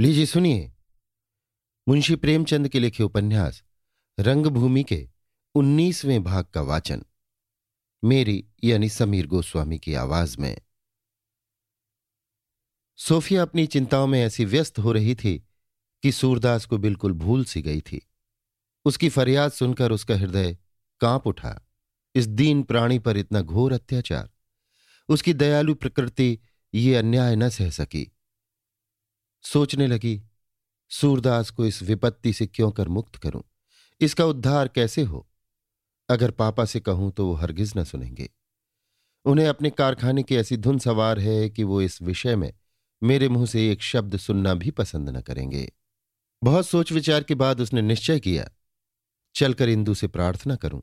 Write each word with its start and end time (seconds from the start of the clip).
लीजिए, 0.00 0.26
सुनिए। 0.26 0.72
मुंशी 1.88 2.16
प्रेमचंद 2.16 2.68
के 2.68 2.78
लिखे 2.78 3.02
उपन्यास, 3.02 3.62
रंगभूमि 4.18 4.84
के 4.84 5.08
उन्नीसवें 5.54 6.22
भाग 6.22 6.44
का 6.44 6.60
वाचन, 6.60 7.02
मेरी 8.04 8.46
यानी 8.64 8.88
समीर 8.88 9.26
गोस्वामी 9.26 9.78
की 9.78 9.94
आवाज़ 9.94 10.38
में। 10.38 10.60
सोफिया 12.96 13.42
अपनी 13.42 13.66
चिंताओं 13.66 14.06
में 14.06 14.20
ऐसी 14.22 14.44
व्यस्त 14.44 14.78
हो 14.78 14.92
रही 14.92 15.14
थी 15.14 15.38
कि 16.02 16.12
सूरदास 16.12 16.64
को 16.64 16.78
बिल्कुल 16.78 17.12
भूल 17.12 17.44
सी 17.44 17.62
गई 17.62 17.80
थी। 17.80 18.08
उसकी 18.84 19.08
फरियाद 19.08 19.52
सुनकर 19.52 19.92
उसका 19.92 20.16
हृदय 20.16 20.56
काँप 21.00 21.26
उठा। 21.26 21.68
इस 22.14 22.26
दीन 22.26 22.62
प्राणी 22.62 22.98
पर 22.98 23.16
इतना 23.16 23.40
घोर 23.40 23.72
अत्याचार, 23.72 24.30
उसकी 25.08 25.34
दयालु 25.34 25.74
प्रकृति 25.74 26.38
ये 26.74 26.96
अन्याय 26.96 27.36
न 27.36 27.48
सह 27.48 27.70
सकी। 27.70 28.12
सोचने 29.44 29.86
लगी, 29.86 30.20
सूरदास 30.90 31.50
को 31.50 31.66
इस 31.66 31.82
विपत्ति 31.82 32.32
से 32.32 32.46
क्यों 32.46 32.70
कर 32.70 32.88
मुक्त 32.88 33.16
करूँ? 33.16 33.42
इसका 34.00 34.24
उद्धार 34.24 34.68
कैसे 34.68 35.02
हो? 35.02 35.26
अगर 36.08 36.30
पापा 36.32 36.64
से 36.64 36.80
कहूँ 36.80 37.10
तो 37.12 37.26
वो 37.26 37.34
हरगिज 37.34 37.72
न 37.76 37.84
सुनेंगे। 37.84 38.28
उन्हें 39.24 39.46
अपने 39.48 39.70
कारखाने 39.70 40.22
की 40.22 40.36
ऐसी 40.36 40.56
धुन 40.56 40.78
सवार 40.78 41.18
है 41.18 41.48
कि 41.48 41.64
वो 41.64 41.80
इस 41.82 42.00
विषय 42.02 42.36
में 42.36 42.52
मेरे 43.02 43.28
मुँह 43.28 43.46
से 43.46 43.70
एक 43.72 43.82
शब्द 43.82 44.16
सुनना 44.16 44.54
भी 44.54 44.70
पसंद 44.70 45.08
न 45.08 45.20
करेंगे। 45.20 45.70
बहुत 46.42 46.66
सोच 46.66 46.92
विचार 46.92 47.22
के 47.22 47.34
बाद 47.34 47.60
उसने 47.60 47.82
निश्चय 47.82 48.20
किया, 48.20 48.48
चलकर 49.34 49.68
इंदू 49.68 49.94
से 49.94 50.08
प्रार्थना 50.08 50.56
करूँ। 50.56 50.82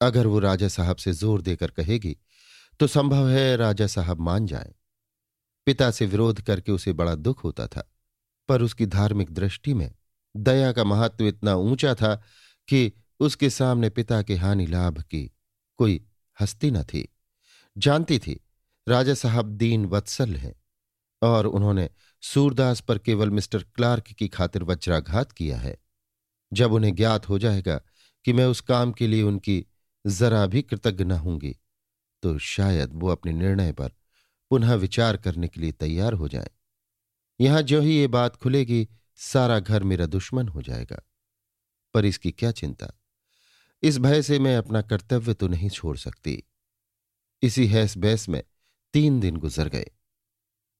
अगर 0.00 0.26
वो 0.26 0.38
राजा 0.38 0.68
साहब 0.68 0.96
से 0.96 1.12
ज़ोर 1.12 1.42
देकर 1.42 1.70
कहेगी 1.70 2.16
तो 2.80 2.86
संभव 2.86 3.28
है 3.28 3.56
राजा 3.56 3.86
साहब 3.86 4.20
मान 4.20 4.46
जाएँ। 4.46 4.72
पिता 5.66 5.90
से 5.90 6.06
विरोध 6.06 6.40
करके 6.40 6.72
उसे 6.72 6.92
बड़ा 6.92 7.14
दुख 7.14 7.44
होता 7.44 7.66
था, 7.66 7.90
पर 8.48 8.62
उसकी 8.62 8.86
धार्मिक 8.86 9.30
दृष्टि 9.30 9.74
में 9.74 9.90
दया 10.36 10.72
का 10.72 10.84
महत्व 10.84 11.24
इतना 11.24 11.54
ऊँचा 11.54 11.94
था 11.94 12.14
कि 12.68 12.92
उसके 13.20 13.50
सामने 13.50 13.90
पिता 13.90 14.22
के 14.22 14.36
हानि 14.36 14.66
लाभ 14.66 15.00
की 15.02 15.30
कोई 15.78 16.04
हस्ती 16.40 16.70
न 16.70 16.82
थी। 16.82 17.08
जानती 17.78 18.18
थी, 18.18 18.40
राजा 18.88 19.14
साहब 19.14 19.48
दीन 19.48 19.86
वत्सल 19.86 20.36
हैं 20.36 20.54
और 21.22 21.46
उन्होंने 21.46 21.88
सूरदास 22.22 22.80
पर 22.80 22.98
केवल 22.98 23.30
मिस्टर 23.30 23.62
क्लार्क 23.62 24.04
की 24.04 24.28
खातिर 24.28 24.62
वज्राघात 24.62 25.32
किया 25.32 25.58
है। 25.58 25.76
जब 26.52 26.72
उन्हें 26.72 26.94
ज्ञात 26.94 27.28
हो 27.28 27.38
जाएगा 27.38 27.80
कि 28.24 28.32
मैं 28.32 28.44
उस 28.44 28.60
काम 28.60 28.92
के 28.92 29.06
लिए 29.06 29.22
उनकी 29.22 29.64
जरा 30.06 30.46
भी 30.46 30.62
कृतज्ञ 30.62 31.04
न 31.04 31.12
होंगी 31.12 31.56
तो 32.22 32.38
शायद 32.38 32.90
वो 32.92 33.08
अपने 33.08 33.32
निर्णय 33.32 33.72
पर 33.72 33.90
पुनः 34.54 34.74
विचार 34.74 35.16
करने 35.16 35.48
के 35.48 35.60
लिए 35.60 35.72
तैयार 35.72 36.12
हो 36.12 36.28
जाए। 36.28 36.50
यहाँ 37.40 37.62
जो 37.62 37.80
ही 37.80 37.98
ये 37.98 38.06
बात 38.06 38.36
खुलेगी, 38.36 38.88
सारा 39.16 39.58
घर 39.58 39.82
मेरा 39.82 40.06
दुश्मन 40.06 40.48
हो 40.48 40.62
जाएगा। 40.62 41.02
पर 41.94 42.04
इसकी 42.04 42.30
क्या 42.32 42.50
चिंता? 42.50 43.00
इस 43.82 43.98
भय 43.98 44.22
से 44.22 44.38
मैं 44.38 44.56
अपना 44.56 44.82
कर्तव्य 44.82 45.34
तो 45.34 45.48
नहीं 45.48 45.68
छोड़ 45.68 45.96
सकती। 45.96 46.42
इसी 47.42 47.66
हैस 47.66 47.98
बैस 47.98 48.28
में 48.28 48.42
तीन 48.92 49.20
दिन 49.20 49.36
गुजर 49.36 49.68
गए। 49.68 49.86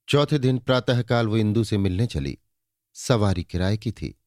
चौथे 0.09 0.39
दिन 0.39 0.59
प्रातःकाल 0.59 1.29
वो 1.29 1.37
इंदू 1.37 1.65
से 1.65 1.79
मिलने 1.79 2.07
चली। 2.07 2.39
सवारी 2.95 3.45
किराए 3.45 3.77
की 3.77 3.93
थी। 3.93 4.21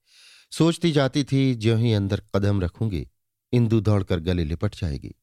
सोचती 0.52 0.92
जाती 0.92 1.24
थी, 1.24 1.56
ज्यो 1.56 1.76
ही 1.76 1.94
अंदर 1.94 2.24
कदम 2.36 2.62
रखूँगी, 2.62 3.08
इंदू 3.54 3.80
दौड़कर 3.80 4.20
गले 4.20 4.44
लिपट 4.44 4.76
जाएगी। 4.76 5.16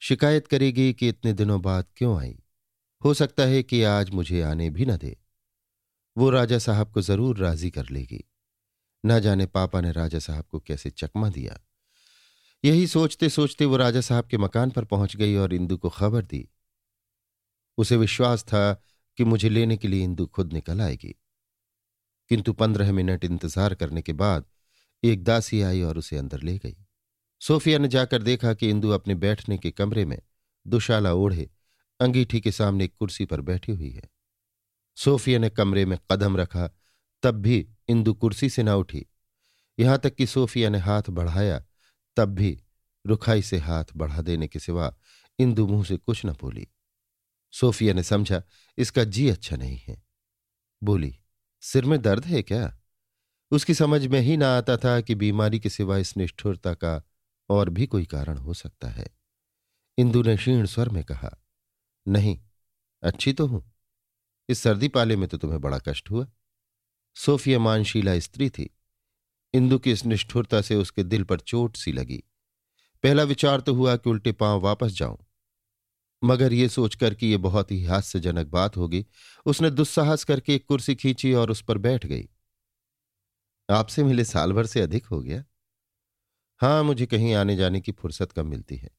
शिकायत 0.00 0.46
करेगी 0.46 0.92
कि 0.92 1.08
इतने 1.08 1.32
दिनों 1.32 1.62
बाद 1.62 1.84
क्यों 1.96 2.20
आई? 2.20 2.41
हो 3.04 3.14
सकता 3.14 3.42
है 3.42 3.62
कि 3.62 3.82
आज 3.82 4.10
मुझे 4.10 4.42
आने 4.42 4.70
भी 4.70 4.86
न 4.86 4.96
दे। 4.96 5.16
वो 6.16 6.30
राजा 6.30 6.58
साहब 6.58 6.92
को 6.92 7.00
ज़रूर 7.00 7.38
राज़ी 7.38 7.70
कर 7.70 7.88
लेगी। 7.90 8.24
न 9.06 9.20
जाने 9.20 9.46
पापा 9.46 9.80
ने 9.80 9.92
राजा 9.92 10.18
साहब 10.18 10.44
को 10.44 10.60
कैसे 10.60 10.90
चकमा 10.90 11.28
दिया। 11.28 11.60
यही 12.64 12.86
सोचते 12.86 13.28
सोचते 13.28 13.64
वो 13.64 13.76
राजा 13.76 14.00
साहब 14.00 14.26
के 14.26 14.38
मकान 14.38 14.70
पर 14.70 14.84
पहुँच 14.84 15.16
गई 15.16 15.34
और 15.36 15.54
इंदू 15.54 15.76
को 15.76 15.88
खबर 15.88 16.24
दी। 16.24 16.48
उसे 17.78 17.96
विश्वास 17.96 18.44
था 18.44 18.84
कि 19.16 19.24
मुझे 19.24 19.48
लेने 19.48 19.76
के 19.76 19.88
लिए 19.88 20.04
इंदू 20.04 20.26
खुद 20.26 20.52
निकल 20.52 20.80
आएगी। 20.80 21.14
किंतु 22.28 22.52
पंद्रह 22.52 22.92
मिनट 22.92 23.24
इंतज़ार 23.24 23.74
करने 23.74 24.02
के 24.02 24.12
बाद 24.12 24.44
एक 25.04 25.24
दासी 25.24 25.62
आई 25.62 25.82
और 25.82 25.98
उसे 25.98 26.16
अंदर 26.16 26.42
ले 26.42 26.58
गई। 26.58 26.76
सोफिया 27.40 27.78
ने 27.78 27.88
जाकर 27.88 28.22
देखा 28.22 28.54
कि 28.54 28.70
इंदु 28.70 28.88
अपने 28.88 29.14
बैठने 29.14 29.58
के 29.58 29.70
कमरे 29.70 30.04
में 30.04 30.22
दुशाला 30.66 31.12
ओढ़े 31.12 31.50
अंगीठी 32.02 32.40
के 32.40 32.52
सामने 32.52 32.84
एक 32.84 32.94
कुर्सी 32.98 33.24
पर 33.24 33.40
बैठी 33.40 33.72
हुई 33.72 33.90
है। 33.90 34.02
सोफिया 34.96 35.38
ने 35.38 35.50
कमरे 35.50 35.84
में 35.84 35.98
कदम 36.12 36.36
रखा, 36.36 36.70
तब 37.22 37.34
भी 37.34 37.68
इंदु 37.88 38.14
कुर्सी 38.14 38.50
से 38.50 38.62
न 38.62 38.68
उठी। 38.68 39.06
यहाँ 39.78 39.98
तक 39.98 40.14
कि 40.14 40.26
सोफिया 40.26 40.70
ने 40.70 40.78
हाथ 40.78 41.02
बढ़ाया, 41.10 41.64
तब 42.16 42.28
भी 42.28 42.62
रुखाई 43.06 43.42
से 43.42 43.58
हाथ 43.58 43.84
बढ़ा 43.96 44.22
देने 44.22 44.48
के 44.48 44.58
सिवा 44.58 44.96
इंदु 45.38 45.66
मुँह 45.66 45.84
से 45.84 45.96
कुछ 45.96 46.26
न 46.26 46.32
बोली। 46.32 46.68
सोफिया 47.52 47.94
ने 47.94 48.02
समझा, 48.02 48.42
इसका 48.78 49.04
जी 49.04 49.28
अच्छा 49.28 49.56
नहीं 49.56 49.78
है। 49.78 50.02
बोली, 50.82 51.18
सिर 51.60 51.84
में 51.84 52.02
दर्द 52.02 52.24
है 52.24 52.42
क्या? 52.42 52.78
उसकी 53.50 53.74
समझ 53.74 54.06
में 54.06 54.20
ही 54.20 54.36
ना 54.36 54.58
आता 54.58 54.76
था 54.76 55.00
कि 55.00 55.14
बीमारी 55.14 55.60
के 55.60 55.70
सिवा 55.70 55.98
इस 55.98 56.16
निष्ठुरता 56.16 56.74
का 56.74 57.02
और 57.50 57.68
भी 57.68 57.86
कोई 57.86 58.04
कारण 58.04 58.38
हो 58.38 58.54
सकता 58.54 58.88
है। 58.88 59.08
इंदु 59.98 60.22
ने 60.22 60.36
क्षीण 60.36 60.66
स्वर 60.66 60.88
में 60.88 61.04
कहा 61.04 61.41
नहीं, 62.08 62.38
अच्छी 63.02 63.32
तो 63.32 63.46
हूँ। 63.46 63.72
इस 64.48 64.58
सर्दी 64.58 64.88
पाले 64.88 65.16
में 65.16 65.28
तो 65.28 65.38
तुम्हें 65.38 65.60
बड़ा 65.60 65.78
कष्ट 65.78 66.10
हुआ। 66.10 66.26
सोफिया 67.14 67.58
मानशीला 67.58 68.18
स्त्री 68.18 68.50
थी। 68.50 68.78
इंदु 69.54 69.78
की 69.78 69.92
इस 69.92 70.06
निष्ठुरता 70.06 70.60
से 70.60 70.74
उसके 70.74 71.02
दिल 71.02 71.24
पर 71.24 71.40
चोट 71.40 71.76
सी 71.76 71.92
लगी। 71.92 72.24
पहला 73.02 73.22
विचार 73.22 73.60
तो 73.60 73.74
हुआ 73.74 73.96
कि 73.96 74.10
उल्टे 74.10 74.32
पाँव 74.32 74.60
वापस 74.60 74.92
जाऊँ। 74.92 75.18
मगर 76.24 76.52
ये 76.52 76.68
सोचकर 76.68 77.14
कि 77.14 77.26
यह 77.26 77.38
बहुत 77.38 77.72
ही 77.72 77.84
हास्यजनक 77.84 78.46
बात 78.46 78.76
होगी, 78.76 79.06
उसने 79.46 79.70
दुस्साहस 79.70 80.24
करके 80.24 80.54
एक 80.54 80.66
कुर्सी 80.66 80.94
खींची 80.94 81.34
और 81.34 81.50
उस 81.50 81.62
पर 81.62 81.78
बैठ 81.78 82.06
गई। 82.06 82.28
आपसे 83.70 84.04
मिले 84.04 84.24
साल 84.24 84.52
भर 84.52 84.66
से 84.66 84.80
अधिक 84.80 85.06
हो 85.06 85.20
गया। 85.20 85.44
हाँ 86.60 86.84
मुझे 86.84 87.06
कहीं 87.06 87.34
आने 87.34 87.56
जाने 87.56 87.80
की 87.80 87.92
फुर्सत 87.92 88.32
कम 88.32 88.46
मिलती 88.46 88.76
है। 88.76 88.90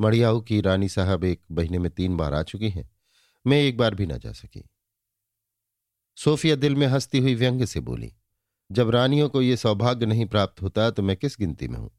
मड़ियाऊ 0.00 0.40
की 0.40 0.60
रानी 0.60 0.88
साहब 0.88 1.24
एक 1.24 1.42
महीने 1.52 1.78
में 1.78 1.90
तीन 1.90 2.16
बार 2.16 2.34
आ 2.34 2.42
चुकी 2.42 2.68
हैं। 2.70 2.88
मैं 3.44 3.58
एक 3.58 3.76
बार 3.78 3.94
भी 3.94 4.06
ना 4.06 4.16
जा 4.16 4.32
सकी। 4.32 4.62
सोफिया 6.16 6.56
दिल 6.56 6.74
में 6.76 6.86
हंसती 6.86 7.18
हुई 7.18 7.34
व्यंग 7.34 7.64
से 7.64 7.80
बोली, 7.80 8.12
जब 8.70 8.90
रानियों 8.90 9.28
को 9.28 9.42
यह 9.42 9.56
सौभाग्य 9.56 10.06
नहीं 10.06 10.26
प्राप्त 10.26 10.62
होता 10.62 10.90
तो 10.90 11.02
मैं 11.02 11.16
किस 11.16 11.36
गिनती 11.38 11.68
में 11.68 11.78
हूँ? 11.78 11.90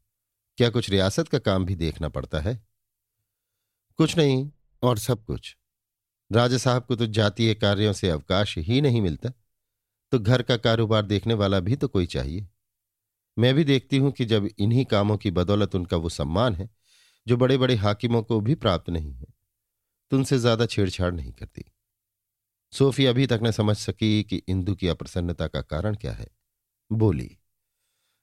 क्या 0.58 0.68
कुछ 0.70 0.90
रियासत 0.90 1.28
का 1.28 1.38
काम 1.38 1.64
भी 1.64 1.74
देखना 1.74 2.08
पड़ता 2.08 2.40
है? 2.40 2.58
कुछ 3.98 4.16
नहीं, 4.18 4.50
और 4.82 4.98
सब 4.98 5.24
कुछ। 5.24 5.56
राजा 6.30 6.56
साहब 6.56 6.84
को 6.84 6.96
तो 6.96 7.06
जातीय 7.06 7.54
कार्यों 7.54 7.92
से 7.92 8.08
अवकाश 8.10 8.56
ही 8.58 8.80
नहीं 8.80 9.00
मिलता। 9.02 9.32
तो 10.12 10.18
घर 10.18 10.42
का 10.42 10.56
कारोबार 10.56 11.02
देखने 11.02 11.34
वाला 11.34 11.60
भी 11.60 11.76
तो 11.76 11.88
कोई 11.88 12.06
चाहिए। 12.06 12.46
मैं 13.36 13.54
भी 13.54 13.64
देखती 13.64 13.96
हूँ 13.96 14.10
कि 14.12 14.24
जब 14.24 14.48
इन्हीं 14.58 14.84
कामों 14.84 15.16
की 15.16 15.30
बदौलत 15.30 15.74
उनका 15.74 15.96
वो 15.96 16.08
सम्मान 16.08 16.54
है 16.54 16.68
जो 17.28 17.36
बड़े 17.36 17.58
बड़े 17.58 17.74
हाकिमों 17.74 18.22
को 18.22 18.40
भी 18.40 18.54
प्राप्त 18.54 18.90
नहीं 18.90 19.12
है। 19.14 19.26
तुमसे 20.10 20.38
ज़्यादा 20.38 20.66
छेड़छाड़ 20.66 21.12
नहीं 21.14 21.32
करती। 21.32 21.64
सोफी 22.72 23.06
अभी 23.06 23.26
तक 23.26 23.40
न 23.42 23.50
समझ 23.50 23.76
सकी 23.76 24.22
कि 24.24 24.36
इंदु 24.48 24.74
की 24.74 24.88
अप्रसन्नता 24.88 25.46
का 25.46 25.60
कारण 25.60 25.94
क्या 25.94 26.12
है। 26.12 26.28
बोली, 26.90 27.38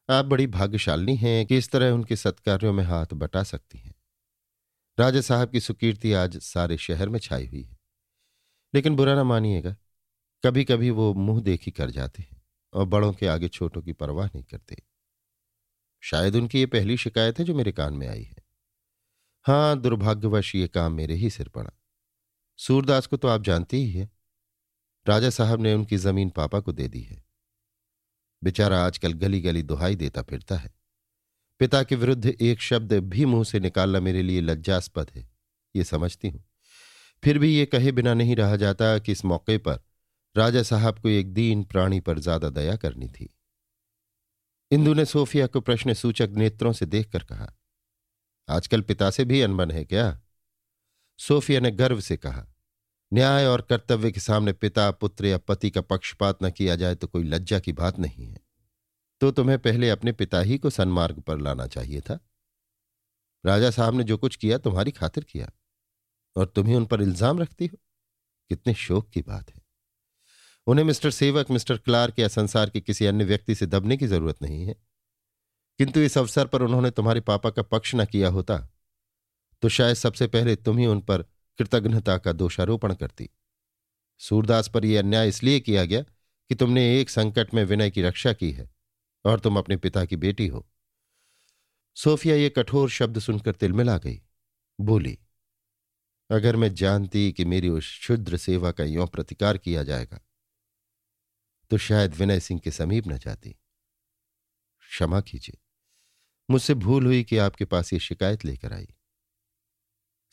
आप 0.09 0.25
बड़ी 0.25 0.47
भाग्यशालिनी 0.47 1.15
हैं 1.15 1.45
कि 1.45 1.57
इस 1.57 1.69
तरह 1.71 1.91
उनके 1.91 2.15
सत्कार्यों 2.15 2.73
में 2.73 2.83
हाथ 2.83 3.13
बटा 3.13 3.43
सकती 3.43 3.77
हैं। 3.77 3.93
राजा 4.99 5.21
साहब 5.21 5.49
की 5.49 5.59
सुकीर्ति 5.59 6.13
आज 6.13 6.37
सारे 6.37 6.77
शहर 6.77 7.09
में 7.09 7.19
छाई 7.19 7.47
हुई 7.47 7.63
है। 7.63 7.77
लेकिन 8.73 8.95
बुरा 8.95 9.15
ना 9.15 9.23
मानिएगा 9.23 9.75
कभी 10.43 10.63
कभी 10.63 10.89
वो 10.89 11.13
मुँह 11.13 11.41
देखी 11.41 11.71
कर 11.71 11.89
जाते 11.89 12.23
हैं 12.23 12.41
और 12.73 12.85
बड़ों 12.85 13.13
के 13.13 13.27
आगे 13.27 13.47
छोटों 13.47 13.81
की 13.81 13.93
परवाह 13.93 14.27
नहीं 14.27 14.43
करते। 14.43 14.77
शायद 16.03 16.35
उनकी 16.35 16.59
ये 16.59 16.65
पहली 16.65 16.97
शिकायत 16.97 17.39
है 17.39 17.45
जो 17.45 17.55
मेरे 17.55 17.71
कान 17.71 17.93
में 17.93 18.07
आई 18.07 18.23
है। 18.23 18.44
हाँ, 19.45 19.79
दुर्भाग्यवश 19.81 20.53
ये 20.55 20.67
काम 20.67 20.93
मेरे 20.93 21.15
ही 21.15 21.29
सिर 21.29 21.47
पड़ा। 21.47 21.71
सूरदास 22.59 23.07
को 23.07 23.17
तो 23.17 23.27
आप 23.27 23.41
जानते 23.43 23.77
ही 23.77 23.89
है। 23.89 24.09
राजा 25.05 25.29
साहब 25.29 25.61
ने 25.61 25.73
उनकी 25.73 25.97
ज़मीन 25.97 26.29
पापा 26.29 26.59
को 26.59 26.71
दे 26.71 26.87
दी 26.87 27.01
है। 27.01 27.21
बेचारा 28.41 28.79
आजकल 28.85 29.13
गली 29.13 29.41
गली 29.41 29.61
दुहाई 29.63 29.95
देता 29.95 30.21
फिरता 30.21 30.55
है। 30.55 30.73
पिता 31.59 31.81
के 31.83 31.95
विरुद्ध 31.95 32.25
एक 32.27 32.61
शब्द 32.61 32.93
भी 32.93 33.25
मुँह 33.25 33.43
से 33.43 33.59
निकालना 33.59 33.99
मेरे 33.99 34.21
लिए 34.21 34.41
लज्जास्पद 34.41 35.11
है, 35.15 35.27
ये 35.75 35.83
समझती 35.83 36.29
हूँ। 36.29 36.43
फिर 37.23 37.39
भी 37.39 37.55
ये 37.55 37.65
कहे 37.65 37.91
बिना 37.91 38.13
नहीं 38.13 38.35
रहा 38.35 38.55
जाता 38.55 38.97
कि 38.99 39.11
इस 39.11 39.23
मौके 39.25 39.57
पर 39.57 39.79
राजा 40.35 40.63
साहब 40.63 40.99
को 40.99 41.09
एक 41.09 41.33
दीन 41.33 41.63
प्राणी 41.63 41.99
पर 41.99 42.19
ज़्यादा 42.19 42.49
दया 42.49 42.75
करनी 42.75 43.07
थी। 43.09 43.29
इंदु 44.71 44.93
ने 44.93 45.05
सोफिया 45.05 45.47
को 45.47 45.61
प्रश्न 45.61 45.93
सूचक 45.93 46.29
नेत्रों 46.29 46.73
से 46.73 46.85
देखकर 46.85 47.23
कहा 47.23 47.51
आजकल 48.49 48.81
पिता 48.81 49.09
से 49.11 49.25
भी 49.25 49.41
अनबन 49.41 49.71
है 49.71 49.83
क्या? 49.85 50.21
सोफिया 51.19 51.59
ने 51.59 51.71
गर्व 51.71 51.99
से 52.01 52.17
कहा, 52.17 52.45
न्याय 53.11 53.45
और 53.45 53.61
कर्तव्य 53.61 54.11
के 54.11 54.19
सामने 54.19 54.53
पिता, 54.53 54.91
पुत्र 54.91 55.25
या 55.25 55.37
पति 55.37 55.69
का 55.69 55.81
पक्षपात 55.81 56.43
न 56.43 56.51
किया 56.51 56.75
जाए 56.75 56.95
तो 56.95 57.07
कोई 57.07 57.23
लज्जा 57.23 57.59
की 57.59 57.71
बात 57.73 57.99
नहीं 57.99 58.27
है। 58.27 58.39
तो 59.21 59.31
तुम्हें 59.31 59.57
पहले 59.59 59.89
अपने 59.89 60.11
पिता 60.11 60.39
ही 60.39 60.57
को 60.57 60.69
सन्मार्ग 60.69 61.19
पर 61.19 61.37
लाना 61.37 61.67
चाहिए 61.67 62.01
था। 62.01 62.19
राजा 63.45 63.69
साहब 63.71 63.95
ने 63.95 64.03
जो 64.03 64.17
कुछ 64.17 64.35
किया, 64.35 64.57
तुम्हारी 64.57 64.91
खातिर 64.91 65.23
किया। 65.23 65.51
और 66.35 66.45
तुम 66.45 66.67
ही 66.67 66.75
उन 66.75 66.85
पर 66.85 67.01
इल्ज़ाम 67.01 67.39
रखती 67.39 67.65
हो। 67.65 67.77
कितने 68.49 68.73
शोक 68.73 69.09
की 69.09 69.21
बात 69.21 69.49
है। 69.49 69.61
उन्हें 70.67 70.85
मिस्टर 70.85 71.11
सेवक, 71.11 71.51
मिस्टर 71.51 71.77
क्लार्क 71.77 72.19
या 72.19 72.27
संसार 72.27 72.69
के 72.69 72.81
किसी 72.81 73.05
अन्य 73.05 73.25
व्यक्ति 73.25 73.55
से 73.55 73.65
दबने 73.65 73.97
की 73.97 74.07
ज़रूरत 74.07 74.41
नहीं 74.41 74.65
है। 74.65 74.75
किंतु 75.79 75.99
इस 75.99 76.17
अवसर 76.17 76.47
पर 76.47 76.61
उन्होंने 76.61 76.91
तुम्हारे 76.91 77.21
पापा 77.21 77.49
का 77.49 77.61
पक्ष 77.61 77.95
न 77.95 78.05
किया 78.05 78.29
होता 78.29 78.57
तो 79.63 79.69
शायद 79.69 79.95
सबसे 79.95 80.27
पहले 80.27 80.55
तुम 80.55 80.77
ही 80.77 80.85
उन 80.85 81.01
पर 81.01 81.21
कृतज्ञता 81.59 82.17
का 82.17 82.31
दोषारोपण 82.31 82.93
करती। 82.93 83.29
सूरदास 84.19 84.67
पर 84.67 84.85
यह 84.85 84.99
अन्याय 84.99 85.27
इसलिए 85.27 85.59
किया 85.59 85.85
गया 85.85 86.01
कि 86.49 86.55
तुमने 86.55 86.83
एक 87.01 87.09
संकट 87.09 87.53
में 87.53 87.63
विनय 87.63 87.91
की 87.91 88.01
रक्षा 88.01 88.33
की 88.33 88.51
है 88.51 88.69
और 89.25 89.39
तुम 89.39 89.57
अपने 89.57 89.77
पिता 89.77 90.05
की 90.05 90.15
बेटी 90.15 90.47
हो। 90.47 90.65
सोफिया 91.97 92.35
ये 92.35 92.49
कठोर 92.49 92.89
शब्द 92.89 93.19
सुनकर 93.19 93.51
तिलमिला 93.51 93.97
गई। 93.97 94.21
बोली, 94.79 95.17
अगर 96.29 96.55
मैं 96.55 96.73
जानती 96.73 97.31
कि 97.31 97.45
मेरी 97.45 97.69
उस 97.69 97.97
क्षुद्र 97.99 98.37
सेवा 98.37 98.71
का 98.71 98.83
यों 98.83 99.07
प्रतिकार 99.07 99.57
किया 99.57 99.83
जाएगा 99.83 100.19
तो 101.71 101.77
शायद 101.77 102.15
विनय 102.15 102.39
सिंह 102.39 102.59
के 102.59 102.71
समीप 102.71 103.07
न 103.07 103.17
जाती। 103.17 103.55
क्षमा 104.89 105.21
कीजिए। 105.21 105.57
मुझसे 106.49 106.73
भूल 106.73 107.05
हुई 107.05 107.23
कि 107.23 107.37
आपके 107.37 107.65
पास 107.65 107.93
ये 107.93 107.99
शिकायत 107.99 108.45
लेकर 108.45 108.73
आई। 108.73 108.87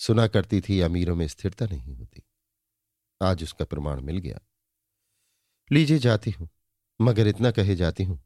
सुना 0.01 0.27
करती 0.27 0.61
थी, 0.61 0.81
अमीरों 0.81 1.17
में 1.17 1.29
स्थिरता 1.29 1.67
नहीं 1.67 1.95
होती। 1.95 2.23
आज 3.23 3.43
उसका 3.43 3.65
प्रमाण 3.65 4.01
मिल 4.01 4.19
गया। 4.19 4.41
लीजिए, 5.71 5.99
जाती 5.99 6.31
हूँ। 6.31 6.49
मगर 7.01 7.27
इतना 7.27 7.51
कहे 7.51 7.77
जाती 7.77 8.05
हूँ 8.05 8.23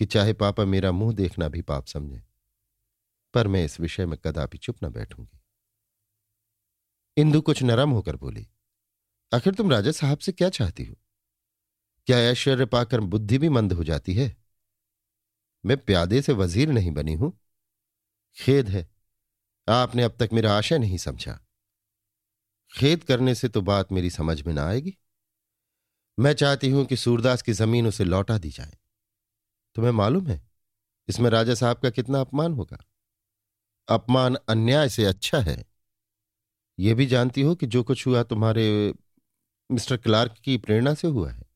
कि 0.00 0.06
चाहे 0.06 0.32
पापा 0.32 0.64
मेरा 0.64 0.92
मुँह 0.92 1.14
देखना 1.14 1.48
भी 1.48 1.62
पाप 1.62 1.86
समझे, 1.86 2.22
पर 3.34 3.48
मैं 3.48 3.64
इस 3.64 3.80
विषय 3.80 4.06
में 4.06 4.18
कदापि 4.18 4.58
चुप 4.58 4.76
न 4.84 4.88
बैठूँगी। 4.88 5.38
इंदु 7.16 7.40
कुछ 7.40 7.62
नरम 7.62 7.90
होकर 7.90 8.16
बोली, 8.16 8.46
आखिर 9.32 9.54
तुम 9.54 9.70
राजा 9.70 9.90
साहब 9.90 10.18
से 10.18 10.32
क्या 10.32 10.48
चाहती 10.50 10.84
हो? 10.84 10.94
क्या 12.06 12.18
ऐश्वर्य 12.20 12.66
पाकर 12.66 13.00
बुद्धि 13.00 13.38
भी 13.38 13.48
मंद 13.48 13.72
हो 13.72 13.84
जाती 13.84 14.14
है? 14.14 14.39
मैं 15.64 15.76
प्यादे 15.76 16.22
से 16.22 16.32
वज़ीर 16.32 16.68
नहीं 16.68 16.90
बनी 16.90 17.14
हूँ। 17.14 17.32
खेद 18.36 18.68
है, 18.68 18.88
आपने 19.68 20.02
अब 20.02 20.16
तक 20.20 20.28
मेरा 20.32 20.52
आशय 20.52 20.78
नहीं 20.78 20.98
समझा। 20.98 21.38
खेद 22.72 23.04
करने 23.04 23.34
से 23.34 23.48
तो 23.48 23.60
बात 23.62 23.92
मेरी 23.92 24.10
समझ 24.10 24.40
में 24.42 24.52
ना 24.54 24.66
आएगी। 24.66 24.96
मैं 26.18 26.32
चाहती 26.32 26.70
हूँ 26.70 26.84
कि 26.84 26.96
सूरदास 26.96 27.42
की 27.42 27.52
ज़मीन 27.52 27.86
उसे 27.86 28.04
लौटा 28.04 28.38
दी 28.38 28.50
जाए। 28.50 28.76
तुम्हें 29.76 29.92
मालूम 29.92 30.26
है, 30.26 30.40
इसमें 31.08 31.28
राजा 31.30 31.54
साहब 31.54 31.78
का 31.78 31.90
कितना 31.90 32.20
अपमान 32.20 32.52
होगा। 32.52 32.78
अपमान 33.88 34.36
अन्याय 34.48 34.88
से 34.88 35.04
अच्छा 35.04 35.38
है। 35.40 35.64
यह 36.78 36.94
भी 36.94 37.06
जानती 37.06 37.42
हो 37.42 37.54
कि 37.54 37.66
जो 37.66 37.82
कुछ 37.82 38.06
हुआ 38.06 38.22
तुम्हारे 38.22 38.94
मिस्टर 39.70 39.96
क्लार्क 39.96 40.34
की 40.44 40.56
प्रेरणा 40.58 40.94
से 40.94 41.08
हुआ 41.08 41.30
है। 41.30 41.49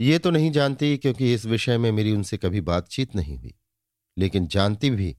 ये 0.00 0.18
तो 0.18 0.30
नहीं 0.30 0.50
जानती 0.50 0.98
क्योंकि 0.98 1.34
इस 1.34 1.46
विषय 1.46 1.78
में 1.78 1.92
मेरी 1.92 2.12
उनसे 2.12 2.36
कभी 2.36 2.60
बातचीत 2.60 3.16
नहीं 3.16 3.36
हुई। 3.38 3.54
लेकिन 4.18 4.46
जानती 4.46 4.90
भी 4.90 5.16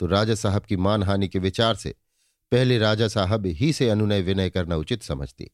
तो 0.00 0.06
राजा 0.06 0.34
साहब 0.34 0.64
की 0.64 0.76
मानहानि 0.76 1.28
के 1.28 1.38
विचार 1.38 1.74
से 1.74 1.94
पहले 2.52 2.78
राजा 2.78 3.08
साहब 3.08 3.46
ही 3.46 3.72
से 3.72 3.88
अनुनय 3.90 4.22
विनय 4.22 4.50
करना 4.50 4.76
उचित 4.76 5.02
समझती। 5.02 5.50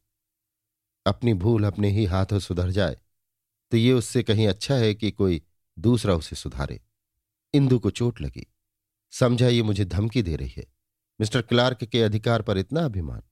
अपनी 1.07 1.35
भूल 1.35 1.65
अपने 1.65 1.91
ही 1.91 2.05
हाथों 2.05 2.39
सुधर 2.39 2.71
जाए 2.71 2.97
तो 3.71 3.77
ये 3.77 3.93
उससे 3.93 4.23
कहीं 4.23 4.49
अच्छा 4.49 4.75
है 4.75 4.95
कि 4.95 5.11
कोई 5.11 5.43
दूसरा 5.79 6.15
उसे 6.15 6.37
सुधारे। 6.37 6.81
इंदु 7.55 7.79
को 7.79 7.91
चोट 7.91 8.21
लगी। 8.21 8.47
समझा, 9.11 9.49
ये 9.49 9.63
मुझे 9.63 9.85
धमकी 9.85 10.23
दे 10.23 10.37
रही 10.37 10.53
है। 10.57 10.67
मिस्टर 11.21 11.43
क्लार्क 11.43 11.85
के 11.85 12.03
अधिकार 12.03 12.43
पर 12.43 12.59
इतना 12.59 12.85
अभिमान? 12.85 13.23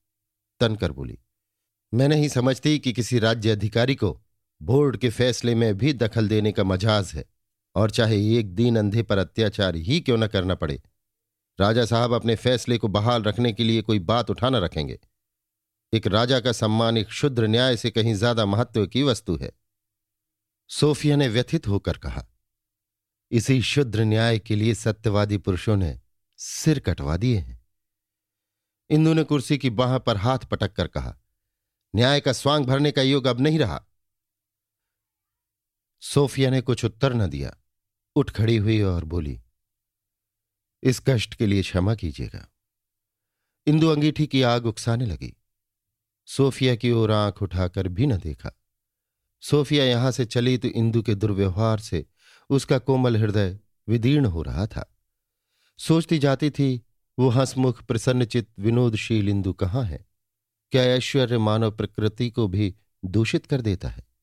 तनकर 0.59 0.91
बोली 0.91 1.19
मैं 1.93 2.07
नहीं 2.07 2.29
समझती 2.29 2.79
कि 2.79 2.93
किसी 2.93 3.19
राज्य 3.19 3.49
अधिकारी 3.49 3.95
को 3.95 4.24
बोर्ड 4.61 4.97
के 4.97 5.09
फैसले 5.09 5.55
में 5.55 5.77
भी 5.77 5.93
दखल 5.93 6.27
देने 6.27 6.51
का 6.51 6.63
मजाज 6.63 7.11
है, 7.15 7.25
और 7.75 7.91
चाहे 7.91 8.17
एक 8.37 8.53
दिन 8.55 8.77
अंधे 8.77 9.03
पर 9.03 9.17
अत्याचार 9.17 9.75
ही 9.77 9.99
क्यों 10.01 10.17
न 10.17 10.27
करना 10.27 10.55
पड़े। 10.55 10.81
राजा 11.59 11.85
साहब 11.85 12.13
अपने 12.13 12.35
फैसले 12.35 12.77
को 12.77 12.87
बहाल 12.89 13.23
रखने 13.23 13.51
के 13.53 13.63
लिए 13.63 13.81
कोई 13.81 13.99
बात 14.01 14.29
उठाना 14.29 14.59
रखेंगे। 14.59 14.99
एक 15.93 16.07
राजा 16.07 16.39
का 16.39 16.51
सम्मान 16.51 16.97
एक 16.97 17.09
शुद्र 17.11 17.47
न्याय 17.47 17.77
से 17.77 17.91
कहीं 17.91 18.13
ज़्यादा 18.13 18.45
महत्व 18.45 18.85
की 18.87 19.03
वस्तु 19.03 19.37
है। 19.37 19.51
सोफिया 20.69 21.15
ने 21.15 21.27
व्यथित 21.27 21.67
होकर 21.67 21.97
कहा, 21.97 22.25
इसी 23.31 23.61
शुद्र 23.63 24.03
न्याय 24.03 24.39
के 24.39 24.55
लिए 24.55 24.73
सत्यवादी 24.75 25.37
पुरुषों 25.37 25.75
ने 25.77 25.97
सिर 26.39 26.79
कटवा 26.79 27.17
दिए 27.17 27.37
हैं। 27.37 27.59
इंदु 28.89 29.13
ने 29.13 29.23
कुर्सी 29.23 29.57
की 29.57 29.69
बाह 29.71 29.97
पर 29.99 30.17
हाथ 30.17 30.39
पटक 30.51 30.73
कर 30.73 30.87
कहा, 30.87 31.15
न्याय 31.93 32.19
का 32.19 32.33
स्वांग 32.33 32.65
भरने 32.65 32.91
का 32.91 33.01
योग 33.01 33.27
अब 33.27 33.41
नहीं 33.41 33.59
रहा। 33.59 33.83
सोफिया 36.05 36.49
ने 36.49 36.61
कुछ 36.61 36.85
उत्तर 36.85 37.13
न 37.13 37.27
दिया। 37.27 37.55
उठ 38.15 38.31
खड़ी 38.31 38.57
हुई 38.57 38.81
और 38.81 39.05
बोली, 39.05 39.41
इस 40.83 41.01
कष्ट 41.07 41.35
के 41.35 41.47
लिए 41.47 41.61
क्षमा 41.61 41.95
कीजिएगा। 41.95 42.47
इंदु 43.67 43.87
अंगीठी 43.87 44.27
की 44.27 44.41
आग 44.41 44.65
उकसाने 44.65 45.05
लगी। 45.05 45.33
सोफिया 46.25 46.75
की 46.75 46.91
ओर 46.91 47.11
आँख 47.11 47.41
उठाकर 47.41 47.87
भी 47.87 48.05
न 48.05 48.17
देखा। 48.17 48.51
सोफिया 49.43 49.85
यहाँ 49.85 50.11
से 50.11 50.25
चली 50.25 50.57
तो 50.57 50.67
इंदु 50.67 51.01
के 51.03 51.15
दुर्व्यवहार 51.15 51.79
से 51.79 52.05
उसका 52.49 52.79
कोमल 52.79 53.17
हृदय 53.17 53.59
विदीर्ण 53.87 54.25
हो 54.25 54.41
रहा 54.41 54.67
था। 54.67 54.97
सोचती 55.79 56.19
जाती 56.19 56.49
थी, 56.49 56.85
वो 57.19 57.29
हंसमुख 57.29 57.83
प्रसन्नचित 57.83 58.49
विनोदशील 58.59 59.29
इंदु 59.29 59.53
कहाँ 59.53 59.83
है? 59.83 60.05
क्या 60.71 60.83
ऐश्वर्य 60.83 61.37
मानव 61.37 61.71
प्रकृति 61.71 62.29
को 62.29 62.47
भी 62.47 62.75
दूषित 63.05 63.45
कर 63.45 63.61
देता 63.61 63.89
है? 63.89 64.14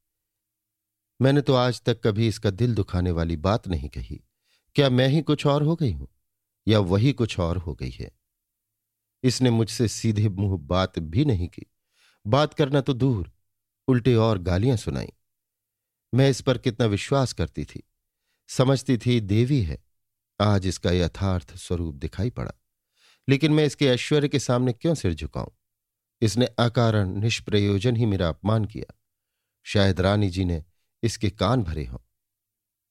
मैंने 1.22 1.40
तो 1.40 1.54
आज 1.54 1.82
तक 1.82 2.00
कभी 2.04 2.28
इसका 2.28 2.50
दिल 2.50 2.74
दुखाने 2.74 3.10
वाली 3.10 3.36
बात 3.36 3.68
नहीं 3.68 3.88
कही। 3.88 4.20
क्या 4.74 4.90
मैं 4.90 5.08
ही 5.08 5.22
कुछ 5.22 5.46
और 5.46 5.62
हो 5.62 5.76
गई 5.76 5.92
हूँ? 5.92 6.08
या 6.68 6.78
वही 6.78 7.12
कुछ 7.12 7.38
और 7.38 7.56
हो 7.56 7.74
गई 7.74 7.90
है? 7.90 8.10
इसने 9.22 9.50
मुझसे 9.50 9.88
सीधे 9.88 10.28
मुँह 10.28 10.58
बात 10.58 10.98
भी 10.98 11.24
नहीं 11.24 11.48
की। 11.48 11.66
बात 12.26 12.54
करना 12.54 12.80
तो 12.80 12.92
दूर, 12.92 13.32
उल्टे 13.88 14.14
और 14.14 14.38
गालियाँ 14.38 14.76
सुनाई। 14.76 15.12
मैं 16.14 16.30
इस 16.30 16.40
पर 16.40 16.58
कितना 16.58 16.86
विश्वास 16.86 17.32
करती 17.32 17.64
थी। 17.64 17.82
समझती 18.48 18.98
थी, 18.98 19.20
देवी 19.20 19.62
है। 19.62 19.84
आज 20.40 20.66
इसका 20.66 20.90
यथार्थ 20.90 21.56
स्वरूप 21.56 21.94
दिखाई 21.94 22.30
पड़ा। 22.30 22.52
लेकिन 23.28 23.52
मैं 23.52 23.64
इसके 23.64 23.86
ऐश्वर्य 23.86 24.28
के 24.28 24.38
सामने 24.38 24.72
क्यों 24.72 24.94
सिर 24.94 25.14
झुकाऊं? 25.14 25.48
इसने 26.20 26.46
अकारण 26.46 27.08
निष्प्रयोजन 27.08 27.96
ही 27.96 28.06
मेरा 28.06 28.28
अपमान 28.28 28.64
किया। 28.64 28.94
शायद 29.62 30.00
रानी 30.00 30.30
जी 30.30 30.44
ने 30.44 30.64
इसके 31.02 31.30
कान 31.30 31.62
भरे 31.62 31.84
हों। 31.84 31.98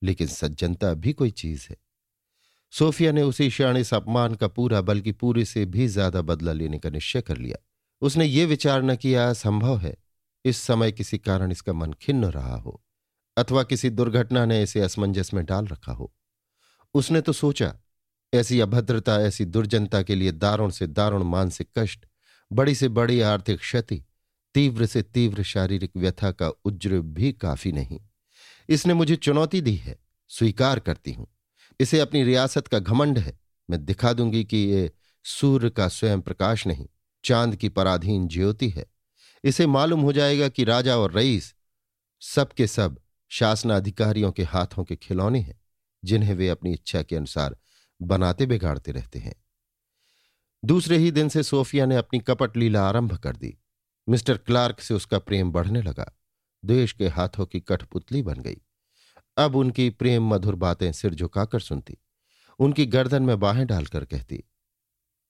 लेकिन 0.04 0.28
सज्जनता 0.28 0.94
भी 0.94 1.14
कोई 1.14 1.32
चीज़ 1.32 1.68
है। 1.70 1.78
सोफिया 2.72 3.12
ने 3.12 3.22
उसी 3.22 3.50
क्षण 3.50 3.78
इस 3.78 3.94
अपमान 3.94 4.36
का 4.36 4.48
पूरा, 4.48 4.82
बल्कि 4.82 5.12
पूरे 5.12 5.46
से 5.46 5.66
भी 5.66 5.88
ज़्यादा 5.88 6.22
बदला 6.22 6.54
लेने 6.54 6.80
का 6.80 6.90
निश्चय 6.90 7.22
कर 7.22 7.38
लिया। 7.38 7.58
उसने 8.02 8.26
ये 8.26 8.46
विचार 8.46 8.84
न 8.84 8.96
किया 8.96 9.34
संभव 9.34 9.78
है। 9.78 9.98
इस 10.46 10.58
समय 10.58 10.92
किसी 10.92 11.18
कारण 11.18 11.52
इसका 11.52 11.74
मन 11.74 11.94
खिन्न 11.94 12.26
रहा 12.26 12.56
हो, 12.56 12.84
अथवा 13.38 13.64
किसी 13.64 13.90
दुर्घटना 13.90 14.46
ने 14.46 14.64
इसे 14.64 14.82
असमंजस 14.82 15.34
में 15.34 15.46
डाल 15.46 15.68
रखा 15.68 15.92
हो। 15.92 16.14
उसने 16.94 17.22
तो 17.22 17.34
सोचा, 17.34 17.76
ऐसी 18.34 18.60
अभद्रता, 18.60 19.22
ऐसी 19.22 19.46
दुर्जनता 19.46 20.02
के 20.02 20.16
लिए 20.16 20.32
दारुण 20.32 20.70
से 20.70 20.88
दारुण, 20.88 21.24
मानसिक 21.24 21.70
कष्ट, 21.78 22.06
बड़ी 22.52 22.76
से 22.76 22.90
बड़ी 22.90 23.22
आर्थिक 23.22 23.60
क्षति 23.60 24.04
तीव्र 24.54 24.86
से 24.86 25.02
तीव्र 25.02 25.44
शारीरिक 25.44 25.92
व्यथा 25.96 26.32
का 26.32 26.50
उज्र 26.50 27.00
भी 27.00 27.32
काफ़ी 27.32 27.72
नहीं। 27.72 28.00
इसने 28.70 28.94
मुझे 28.94 29.16
चुनौती 29.16 29.62
दी 29.62 29.76
है, 29.76 30.00
स्वीकार 30.28 30.80
करती 30.80 31.12
हूँ। 31.12 31.28
इसे 31.80 32.00
अपनी 32.00 32.24
रियासत 32.24 32.68
का 32.68 32.80
घमंड 32.80 33.20
है। 33.20 33.40
मैं 33.70 33.86
दिखा 33.86 34.14
दूँगी 34.14 34.44
कि 34.44 34.58
ये 34.58 34.92
सूर्य 35.24 35.70
का 35.70 35.88
स्वयं 35.88 36.22
प्रकाश 36.22 36.68
नहीं, 36.68 36.88
चाँद 37.24 37.56
की 37.56 37.70
पराधीन 37.70 38.28
ज्योति 38.28 38.70
है। 38.70 38.86
इसे 39.44 39.68
मालूम 39.68 40.02
हो 40.02 40.14
जाएगा 40.14 40.50
कि 40.50 40.64
राजा 40.64 40.98
और 40.98 41.14
रईस 41.14 41.56
सबके 42.22 42.68
सब 42.68 43.00
शासनाधिकारियों 43.30 44.32
के 44.32 44.44
हाथों 44.44 44.84
के 44.84 44.96
खिलौने 44.96 45.40
हैं, 45.40 45.62
जिन्हें 46.06 46.36
वे 46.36 46.50
अपनी 46.50 46.74
इच्छा 46.74 47.02
के 47.02 47.16
अनुसार 47.16 47.58
बनाते 48.02 48.46
बिगाड़ते 48.46 48.92
रहते 48.92 49.20
हैं। 49.20 49.36
दूसरे 50.66 50.98
ही 50.98 51.12
दिन 51.12 51.30
से 51.30 51.44
सोफिया 51.44 51.86
ने 51.86 51.96
अपनी 51.96 52.20
कपट 52.20 52.58
लीला 52.58 52.88
आरंभ 52.88 53.18
कर 53.18 53.36
दी। 53.36 53.58
मिस्टर 54.08 54.38
क्लार्क 54.38 54.80
से 54.80 54.94
उसका 54.94 55.20
प्रेम 55.20 55.52
बढ़ने 55.52 55.82
लगा। 55.82 56.12
देश 56.64 56.94
के 56.94 57.08
हाथों 57.08 57.46
की 57.46 57.60
कठपुतली 57.60 58.22
बन 58.22 58.42
गई। 58.42 58.58
अब 59.38 59.56
उनकी 59.56 59.90
प्रेम 59.90 60.28
मधुर 60.30 60.56
बातें 60.56 60.92
सिर 60.92 61.14
झुकाकर 61.14 61.60
सुनती। 61.60 61.98
उनकी 62.60 62.86
गर्दन 62.86 63.24
में 63.24 63.40
बाहें 63.40 63.66
डालकर 63.68 64.06
कहती, 64.06 64.44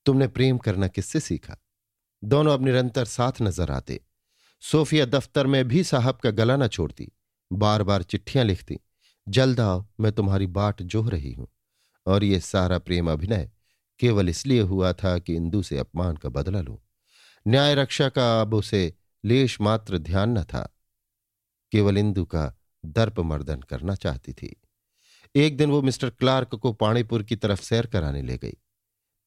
तुमने 0.06 0.28
प्रेम 0.28 0.58
करना 0.58 0.88
किससे 0.88 1.20
सीखा? 1.20 1.58
दोनों 2.24 2.54
अब 2.54 2.64
निरंतर 2.66 3.06
साथ 3.06 3.42
नज़र 3.42 3.72
आते। 3.72 4.00
सोफिया 4.64 5.06
दफ्तर 5.06 5.48
में 5.48 5.68
भी 5.68 5.84
साहब 5.84 6.16
का 6.16 6.30
गला 6.32 6.56
न 6.56 6.68
छोड़ती। 6.68 7.12
बार 7.52 7.84
बार 7.84 8.04
चिट्ठियाँ 8.04 8.46
लिखती, 8.46 8.80
जल्द 9.28 9.60
आओ, 9.60 9.86
मैं 10.00 10.12
तुम्हारी 10.12 10.48
बाट 10.48 10.82
जोह 10.84 11.10
रही 11.10 11.34
हूँ। 11.34 11.48
और 12.06 12.24
ये 12.24 12.40
सारा 12.40 12.78
प्रेम 12.80 13.12
अभिनय 13.12 13.50
केवल 14.00 14.30
इसलिए 14.30 14.62
हुआ 14.62 14.92
था 14.94 15.18
कि 15.20 15.36
इंदु 15.36 15.62
से 15.64 15.78
अपमान 15.78 16.16
का 16.16 16.30
बदला 16.30 16.62
लूँ। 16.62 16.78
न्याय 17.48 17.76
रक्षा 17.76 18.10
का 18.10 18.42
अब 18.42 18.54
उसे 18.54 18.94
लेश 19.24 19.62
मात्र 19.62 19.98
ध्यान 19.98 20.38
न 20.38 20.44
था। 20.44 20.78
केवल 21.72 21.98
इंदु 21.98 22.26
का 22.26 22.54
दर्प 22.86 23.20
मर्दन 23.20 23.62
करना 23.62 23.96
चाहती 23.96 24.34
थी। 24.34 24.56
एक 25.36 25.58
दिन 25.58 25.72
वो 25.72 25.82
मिस्टर 25.82 26.10
क्लार्क 26.10 26.56
को 26.56 26.74
पाणीपुर 26.74 27.24
की 27.24 27.36
तरफ़ 27.36 27.62
सैर 27.62 27.86
कराने 27.86 28.22
ले 28.22 28.38
गई। 28.38 28.54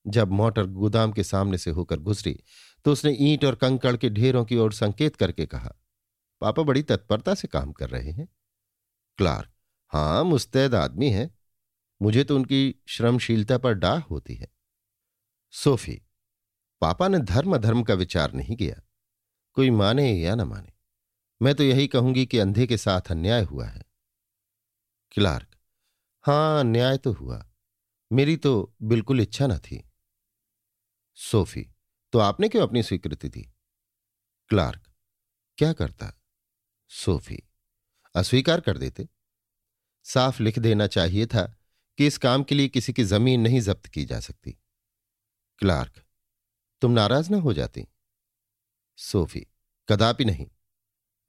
जब 0.07 0.31
मोटर 0.31 0.67
गोदाम 0.67 1.13
के 1.13 1.25
सामने 1.25 1.59
से 1.59 1.71
होकर 1.71 1.99
गुजरी 1.99 2.39
तो 2.85 2.93
उसने 2.93 3.17
ईंट 3.21 3.45
और 3.45 3.55
कंकड़ 3.55 3.97
के 3.97 4.11
ढेरों 4.11 4.45
की 4.45 4.57
ओर 4.57 4.73
संकेत 4.73 5.17
करके 5.17 5.47
कहा, 5.47 5.75
पापा 6.41 6.63
बड़ी 6.63 6.83
तत्परता 6.83 7.35
से 7.35 7.49
काम 7.49 7.73
कर 7.73 7.91
रहे 7.91 8.11
हैं। 8.11 8.29
क्लार्क 9.19 9.51
हाँ 9.93 10.25
मुस्तैद 10.25 10.75
आदमी 10.75 11.11
है। 11.11 11.31
मुझे 12.03 12.25
तो 12.25 12.37
उनकी 12.37 12.75
श्रमशीलता 12.89 13.59
पर 13.59 13.73
डाह 13.73 13.99
होती 14.01 14.35
है। 14.35 14.49
सोफी 15.53 16.01
पापा 16.81 17.09
ने 17.09 17.19
धर्म 17.19 17.57
धर्म 17.57 17.83
का 17.83 17.95
विचार 17.95 18.33
नहीं 18.33 18.57
किया। 18.57 18.83
कोई 19.53 19.71
माने 19.71 20.13
या 20.13 20.35
न 20.35 20.41
माने, 20.41 20.73
मैं 21.43 21.55
तो 21.55 21.63
यही 21.63 21.87
कहूँगी 21.89 22.27
कि 22.27 22.39
अंधे 22.39 22.67
के 22.67 22.77
साथ 22.77 23.11
अन्याय 23.11 23.43
हुआ 23.43 23.67
है। 23.67 23.83
क्लार्क, 25.13 25.57
हाँ, 26.25 26.61
अन्याय 26.61 26.99
तो 26.99 27.13
हुआ। 27.13 27.51
मेरी 28.13 28.37
तो 28.37 28.75
बिल्कुल 28.83 29.21
इच्छा 29.21 29.47
न 29.47 29.59
थी। 29.59 29.91
सोफी 31.15 31.71
तो 32.13 32.19
आपने 32.19 32.49
क्यों 32.49 32.63
अपनी 32.63 32.83
स्वीकृति 32.83 33.29
दी? 33.29 33.43
क्लार्क, 34.49 34.91
क्या 35.59 35.73
करता? 35.73 36.13
सोफी, 36.89 37.43
अस्वीकार 38.15 38.61
कर 38.61 38.79
देते। 38.79 39.09
साफ़ 40.05 40.43
लिख 40.43 40.59
देना 40.59 40.87
चाहिए 40.87 41.27
था 41.27 41.57
कि 41.99 42.07
इस 42.07 42.19
काम 42.19 42.43
के 42.45 42.55
लिए 42.55 42.69
किसी 42.69 42.93
की 42.93 43.05
ज़मीन 43.05 43.41
नहीं 43.41 43.61
जब्त 43.61 43.87
की 43.87 44.05
जा 44.05 44.21
सकती। 44.21 44.53
क्लार्क 45.59 46.04
तुम 46.85 46.93
नाराज़ 46.93 47.31
ना 47.31 47.37
हो 47.37 47.53
जाती। 47.53 47.87
सोफी, 48.97 49.47
कदापि 49.89 50.25
नहीं। 50.25 50.47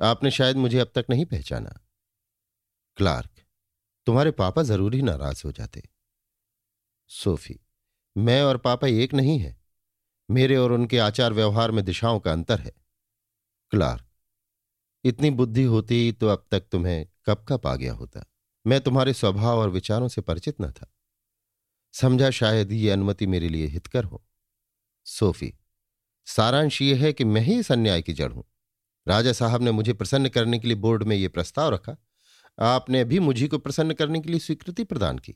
आपने 0.01 0.31
शायद 0.31 0.57
मुझे 0.57 0.79
अब 0.79 0.91
तक 0.95 1.05
नहीं 1.09 1.25
पहचाना। 1.25 1.85
क्लार्क, 2.97 3.41
तुम्हारे 4.05 4.31
पापा 4.31 4.63
ज़रूर 4.63 4.95
ही 4.95 5.01
नाराज़ 5.01 5.41
हो 5.45 5.51
जाते। 5.51 5.83
सोफी, 7.07 7.59
मैं 8.17 8.43
और 8.43 8.57
पापा 8.57 8.87
एक 8.87 9.13
नहीं 9.13 9.39
है। 9.39 9.61
मेरे 10.31 10.57
और 10.57 10.71
उनके 10.71 10.99
आचार 10.99 11.33
व्यवहार 11.33 11.71
में 11.71 11.85
दिशाओं 11.85 12.19
का 12.19 12.31
अंतर 12.31 12.59
है। 12.59 12.71
क्लार्क, 13.69 14.05
इतनी 15.03 15.29
बुद्धि 15.29 15.63
होती 15.63 16.11
तो 16.11 16.27
अब 16.27 16.45
तक 16.51 16.61
तुम्हें 16.71 17.07
कब 17.25 17.45
कब 17.49 17.67
आ 17.67 17.75
गया 17.75 17.93
होता? 17.93 18.25
मैं 18.67 18.81
तुम्हारे 18.81 19.13
स्वभाव 19.13 19.59
और 19.59 19.69
विचारों 19.69 20.07
से 20.07 20.21
परिचित 20.21 20.61
न 20.61 20.71
था। 20.71 20.93
समझा 21.93 22.29
शायद 22.29 22.71
ये 22.71 22.91
अनुमति 22.91 23.27
मेरे 23.27 23.49
लिए 23.49 23.67
हितकर 23.67 24.03
हो। 24.03 24.25
सोफी, 25.07 25.53
सारांश 26.27 26.81
ये 26.81 26.95
है 26.95 27.11
कि 27.13 27.23
मैं 27.23 27.41
ही 27.41 27.59
इस 27.59 27.71
अन्याय 27.71 28.01
की 28.01 28.13
जड़ 28.13 28.31
हूँ। 28.31 28.43
राजा 29.07 29.33
साहब 29.33 29.61
ने 29.61 29.71
मुझे 29.71 29.93
प्रसन्न 29.93 30.29
करने 30.29 30.59
के 30.59 30.67
लिए 30.67 30.77
बोर्ड 30.77 31.03
में 31.03 31.15
यह 31.15 31.29
प्रस्ताव 31.29 31.73
रखा। 31.73 31.95
आपने 32.57 33.03
भी 33.03 33.19
मुझी 33.19 33.47
को 33.47 33.57
प्रसन्न 33.57 33.93
करने 33.93 34.19
के 34.19 34.29
लिए 34.29 34.39
स्वीकृति 34.39 34.83
प्रदान 34.83 35.17
की। 35.17 35.35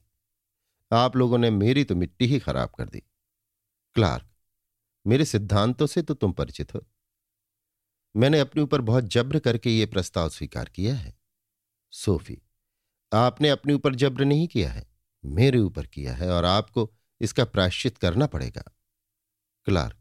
आप 0.92 1.16
लोगों 1.16 1.38
ने 1.38 1.50
मेरी 1.52 1.84
तो 1.84 1.96
मिट्टी 1.96 2.28
ही 2.28 2.40
खराब 2.40 2.70
कर 2.70 2.86
दी। 2.86 3.00
क्लार्क, 3.96 4.26
मेरे 5.06 5.26
सिद्धांतों 5.26 5.88
से 5.88 6.02
तो 6.02 6.14
तुम 6.14 6.32
परिचित 6.32 6.74
हो। 6.76 6.86
मैंने 8.16 8.40
अपने 8.40 8.62
ऊपर 8.62 8.82
बहुत 8.82 9.04
जब्र 9.06 9.40
करके 9.40 9.70
ये 9.70 9.86
प्रस्ताव 9.86 10.30
स्वीकार 10.30 10.70
किया 10.70 10.96
है। 10.96 11.14
सोफी, 11.94 12.42
आपने 13.12 13.50
अपने 13.50 13.74
ऊपर 13.74 13.96
जब्र 13.96 14.26
नहीं 14.26 14.48
किया 14.48 14.72
है, 14.72 14.86
मेरे 15.24 15.60
ऊपर 15.60 15.86
किया 15.86 16.14
है 16.14 16.30
और 16.32 16.46
आपको 16.46 16.92
इसका 17.22 17.46
प्रायश्चित 17.46 17.98
करना 17.98 18.26
पड़ेगा। 18.28 18.64
क्लार्क। 19.70 19.98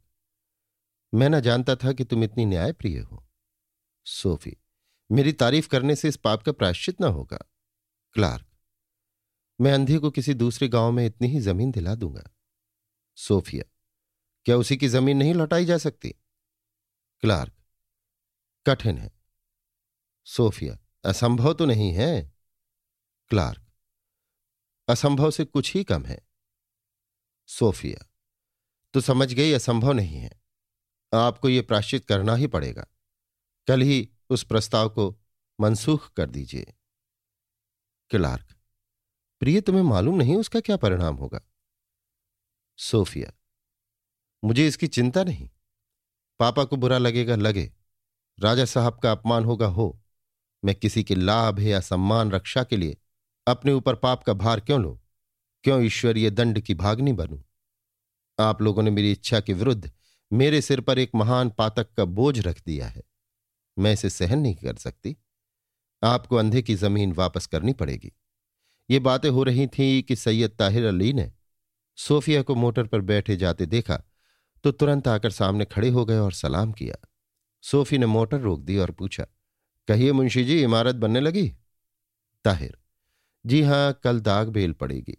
मैं 1.15 1.29
न 1.29 1.41
जानता 1.41 1.77
था 1.77 1.93
कि 1.93 2.05
तुम 2.05 2.25
इतनी 2.25 2.45
न्यायप्रिय 2.47 2.99
हो। 2.99 3.29
सोफी, 4.07 4.57
मेरी 5.13 5.33
तारीफ़ 5.33 5.69
करने 5.69 5.97
से 5.97 6.09
इस 6.09 6.17
पाप 6.17 6.43
का 6.43 6.53
प्रायश्चित 6.53 7.01
न 7.01 7.05
होगा। 7.05 7.37
क्लार्क, 8.13 8.47
मैं 9.61 9.73
अंधे 9.73 9.99
को 9.99 10.11
किसी 10.11 10.35
दूसरे 10.35 10.69
गाँव 10.69 10.93
में 10.93 11.07
इतनी 11.07 11.29
ही 11.29 11.41
ज़मीन 11.41 11.71
दिला 11.71 11.95
दूँगा। 11.95 12.37
सोफिया, 13.17 13.65
क्या 14.45 14.57
उसी 14.57 14.77
की 14.77 14.89
ज़मीन 14.89 15.17
नहीं 15.17 15.35
लौटाई 15.35 15.65
जा 15.65 15.79
सकती? 15.79 16.11
क्लार्क, 17.21 17.53
कठिन 18.67 18.99
है। 18.99 19.13
सोफिया, 20.25 20.79
असंभव 21.05 21.55
तो 21.55 21.67
नहीं 21.67 21.93
है। 21.93 22.33
क्लार्क, 23.29 23.67
असंभव 24.89 25.31
से 25.31 25.45
कुछ 25.45 25.75
ही 25.75 25.85
कम 25.85 26.05
है। 26.05 26.29
सोफिया 27.47 28.08
तो 28.93 29.01
समझ 29.01 29.33
गई 29.33 29.53
असंभव 29.53 29.93
नहीं 29.93 30.19
है। 30.19 30.31
आपको 31.15 31.49
यह 31.49 31.63
प्राश्चित 31.63 32.05
करना 32.05 32.35
ही 32.35 32.47
पड़ेगा। 32.47 32.87
कल 33.69 33.81
ही 33.81 34.09
उस 34.31 34.43
प्रस्ताव 34.45 34.89
को 34.89 35.19
मनसूख 35.61 36.13
कर 36.13 36.31
दीजिए। 36.31 36.75
क्लार्क, 38.11 38.55
प्रिय, 39.41 39.61
तुम्हें 39.61 39.83
मालूम 39.83 40.17
नहीं 40.17 40.37
उसका 40.37 40.61
क्या 40.61 40.77
परिणाम 40.77 41.15
होगा? 41.15 41.41
सोफिया, 42.79 43.33
मुझे 44.45 44.67
इसकी 44.69 44.87
चिंता 44.87 45.25
नहीं। 45.25 45.51
पापा 46.39 46.65
को 46.65 46.77
बुरा 46.77 46.99
लगेगा, 46.99 47.37
लगे। 47.37 47.73
राजा 48.39 48.65
साहब 48.65 48.99
का 48.99 49.13
अपमान 49.13 49.45
होगा, 49.45 49.67
हो। 49.67 50.03
मैं 50.65 50.75
किसी 50.75 51.05
के 51.05 51.15
लाभ 51.15 51.61
या 51.61 51.81
सम्मान 51.81 52.31
रक्षा 52.31 52.65
के 52.65 52.77
लिए 52.77 52.97
अपने 53.47 53.73
ऊपर 53.73 53.95
पाप 53.95 54.23
का 54.23 54.33
भार 54.33 54.61
क्यों 54.61 54.81
लो? 54.83 55.01
क्यों 55.65 55.83
ईश्वरीय 55.83 56.31
दंड 56.31 56.61
की 56.61 56.75
भागनी 56.75 57.13
बनूं? 57.13 57.41
आप 58.39 58.63
लोगों 58.63 58.83
ने 58.83 58.91
मेरी 58.91 59.13
इच्छा 59.13 59.41
के 59.41 59.53
विरुद्ध 59.53 59.91
मेरे 60.31 60.61
सिर 60.63 60.81
पर 60.81 60.99
एक 60.99 61.11
महान 61.15 61.51
पातक 61.51 61.93
का 61.97 62.05
बोझ 62.05 62.39
रख 62.39 62.61
दिया 62.67 62.87
है। 62.87 63.03
मैं 63.77 63.93
इसे 63.93 64.11
सहन 64.11 64.39
नहीं 64.39 64.55
कर 64.55 64.77
सकती। 64.77 65.17
आपको 66.03 66.37
अंधे 66.37 66.63
की 66.63 66.75
ज़मीन 66.75 67.13
वापस 67.13 67.47
करनी 67.47 67.73
पड़ेगी। 67.73 68.13
ये 68.89 68.99
बातें 68.99 69.29
हो 69.31 69.43
रही 69.43 69.67
थी 69.69 70.03
कि 70.03 70.17
सैयद 70.17 70.51
ताहिर 70.51 70.87
अली 70.87 71.13
ने 71.13 71.31
सोफिया 71.99 72.43
को 72.43 72.55
मोटर 72.55 72.87
पर 72.87 73.01
बैठे 73.03 73.37
जाते 73.37 73.67
देखा 73.67 74.03
तो 74.65 74.71
तुरंत 74.73 75.09
आकर 75.09 75.31
सामने 75.31 75.65
खड़े 75.65 75.89
हो 75.89 76.05
गए 76.05 76.19
और 76.19 76.33
सलाम 76.33 76.73
किया। 76.73 76.97
सोफी 77.65 77.99
ने 77.99 78.07
मोटर 78.07 78.41
रोक 78.41 78.61
दी 78.61 78.77
और 78.79 78.91
पूछा, 78.91 79.25
कहिए 79.89 80.13
मुंशी 80.13 80.45
जी, 80.45 80.63
इमारत 80.63 80.95
बनने 80.95 81.21
लगी? 81.21 81.49
ताहिर, 82.45 82.77
जी 83.45 83.63
हाँ, 83.63 84.01
कल 84.05 84.21
दाग 84.21 84.49
बेल 84.49 84.73
पड़ेगी, 84.73 85.17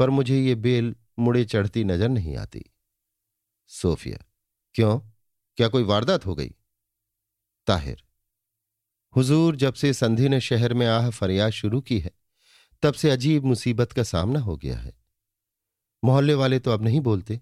पर 0.00 0.10
मुझे 0.10 0.40
ये 0.40 0.54
बेल 0.56 0.94
मुड़े 1.18 1.44
चढ़ती 1.44 1.84
नज़र 1.84 2.08
नहीं 2.08 2.36
आती। 2.36 2.64
सोफिया, 3.70 4.18
क्यों? 4.74 4.98
क्या 5.58 5.68
कोई 5.68 5.82
वारदात 5.82 6.26
हो 6.26 6.34
गई? 6.34 6.50
ताहिर, 7.66 8.04
हुजूर 9.14 9.56
जब 9.56 9.74
से 9.74 9.92
संधि 9.92 10.28
ने 10.28 10.40
शहर 10.40 10.74
में 10.74 10.86
आह 10.86 11.10
फरियाद 11.10 11.50
शुरू 11.50 11.80
की 11.80 11.98
है, 12.00 12.10
तब 12.82 12.94
से 12.94 13.10
अजीब 13.10 13.44
मुसीबत 13.44 13.92
का 13.92 14.02
सामना 14.02 14.40
हो 14.40 14.56
गया 14.56 14.78
है। 14.78 14.92
मोहल्ले 16.02 16.34
वाले 16.34 16.58
तो 16.58 16.70
अब 16.70 16.82
नहीं 16.82 17.00
बोलते, 17.00 17.40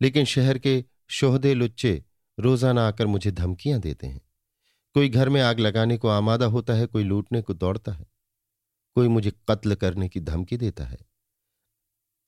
लेकिन 0.00 0.24
शहर 0.24 0.58
के 0.58 0.84
शोहदे 1.08 1.54
लुच्चे 1.54 2.02
रोज़ाना 2.38 2.86
आकर 2.88 3.06
मुझे 3.06 3.30
धमकियाँ 3.30 3.80
देते 3.80 4.06
हैं। 4.06 4.20
कोई 4.94 5.08
घर 5.08 5.28
में 5.28 5.40
आग 5.40 5.60
लगाने 5.60 5.96
को 5.98 6.08
आमादा 6.08 6.46
होता 6.46 6.74
है, 6.74 6.86
कोई 6.86 7.04
लूटने 7.04 7.42
को 7.42 7.54
दौड़ता 7.54 7.92
है। 7.92 8.06
कोई 8.96 9.08
मुझे 9.08 9.32
कत्ल 9.48 9.74
करने 9.74 10.08
की 10.08 10.20
धमकी 10.20 10.56
देता 10.56 10.84
है। 10.84 10.98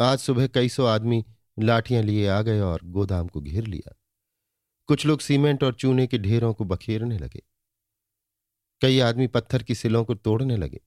आज 0.01 0.19
सुबह 0.19 0.47
कई 0.47 0.69
सौ 0.69 0.87
आदमी 0.87 1.25
लाठियाँ 1.59 2.03
लिए 2.03 2.29
आ 2.29 2.43
गए 2.43 2.61
और 2.61 2.81
गोदाम 2.85 3.29
को 3.29 3.41
घेर 3.41 3.67
लिया। 3.67 3.95
कुछ 4.87 5.07
लोग 5.07 5.21
सीमेंट 5.21 5.63
और 5.65 5.75
चूने 5.75 6.07
के 6.07 6.19
ढेरों 6.19 6.55
को 6.55 6.65
बखेरने 6.65 7.19
लगे। 7.19 7.43
कई 8.83 8.99
आदमी 9.01 9.27
पत्थर 9.27 9.63
की 9.63 9.75
सिलों 9.75 10.05
को 10.05 10.15
तोड़ने 10.15 10.57
लगे। 10.57 10.81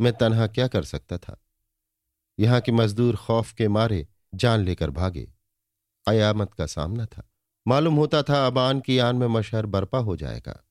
मैं 0.00 0.12
तनहा 0.12 0.46
क्या 0.46 0.68
कर 0.68 0.84
सकता 0.84 1.18
था? 1.18 1.36
यहाँ 2.38 2.60
के 2.60 2.72
मजदूर 2.72 3.16
खौफ 3.16 3.52
के 3.52 3.68
मारे 3.68 4.06
जान 4.34 4.60
लेकर 4.60 4.90
भागे। 4.90 5.28
कयामत 6.04 6.54
का 6.54 6.66
सामना 6.66 7.06
था। 7.06 7.28
मालूम 7.66 7.94
होता 7.94 8.22
था 8.22 8.46
अब 8.46 8.58
आन 8.58 8.80
की 8.80 8.98
आन 8.98 9.16
में 9.16 9.26
मशहर 9.26 9.66
बर्पा 9.66 9.98
हो 9.98 10.16
जाएगा। 10.16 10.64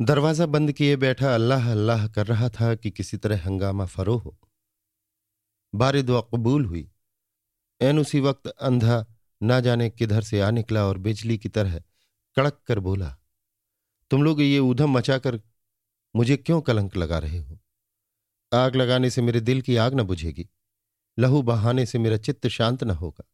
दरवाज़ा 0.00 0.46
बंद 0.46 0.72
किए 0.72 0.96
बैठा 0.96 1.34
अल्लाह 1.34 1.70
अल्लाह 1.70 2.08
कर 2.08 2.26
रहा 2.26 2.48
था 2.48 2.74
कि 2.74 2.90
किसी 2.90 3.16
तरह 3.16 3.44
हंगामा 3.44 3.86
फरो 3.86 4.16
हो। 4.16 4.38
बारी 5.74 6.02
दुआ 6.02 6.20
कबूल 6.20 6.64
हुई। 6.64 6.90
एन 7.80 7.98
उसी 7.98 8.20
वक्त 8.20 8.46
अंधा 8.46 9.04
ना 9.42 9.60
जाने 9.60 9.90
किधर 9.90 10.22
से 10.22 10.40
आ 10.40 10.50
निकला 10.50 10.84
और 10.86 10.98
बिजली 10.98 11.38
की 11.38 11.48
तरह 11.48 11.78
कड़क 12.36 12.60
कर 12.66 12.78
बोला, 12.78 13.16
तुम 14.10 14.22
लोग 14.22 14.40
ये 14.40 14.58
ऊधम 14.58 14.90
मचाकर 14.90 15.40
मुझे 16.16 16.36
क्यों 16.36 16.60
कलंक 16.60 16.96
लगा 16.96 17.18
रहे 17.18 17.38
हो? 17.38 17.58
आग 18.54 18.76
लगाने 18.76 19.10
से 19.10 19.22
मेरे 19.22 19.40
दिल 19.40 19.62
की 19.62 19.76
आग 19.76 19.94
न 19.94 20.02
बुझेगी, 20.02 20.48
लहू 21.18 21.42
बहाने 21.42 21.86
से 21.86 21.98
मेरा 21.98 22.16
चित्त 22.16 22.46
शांत 22.48 22.84
न 22.84 22.90
होगा। 22.90 23.24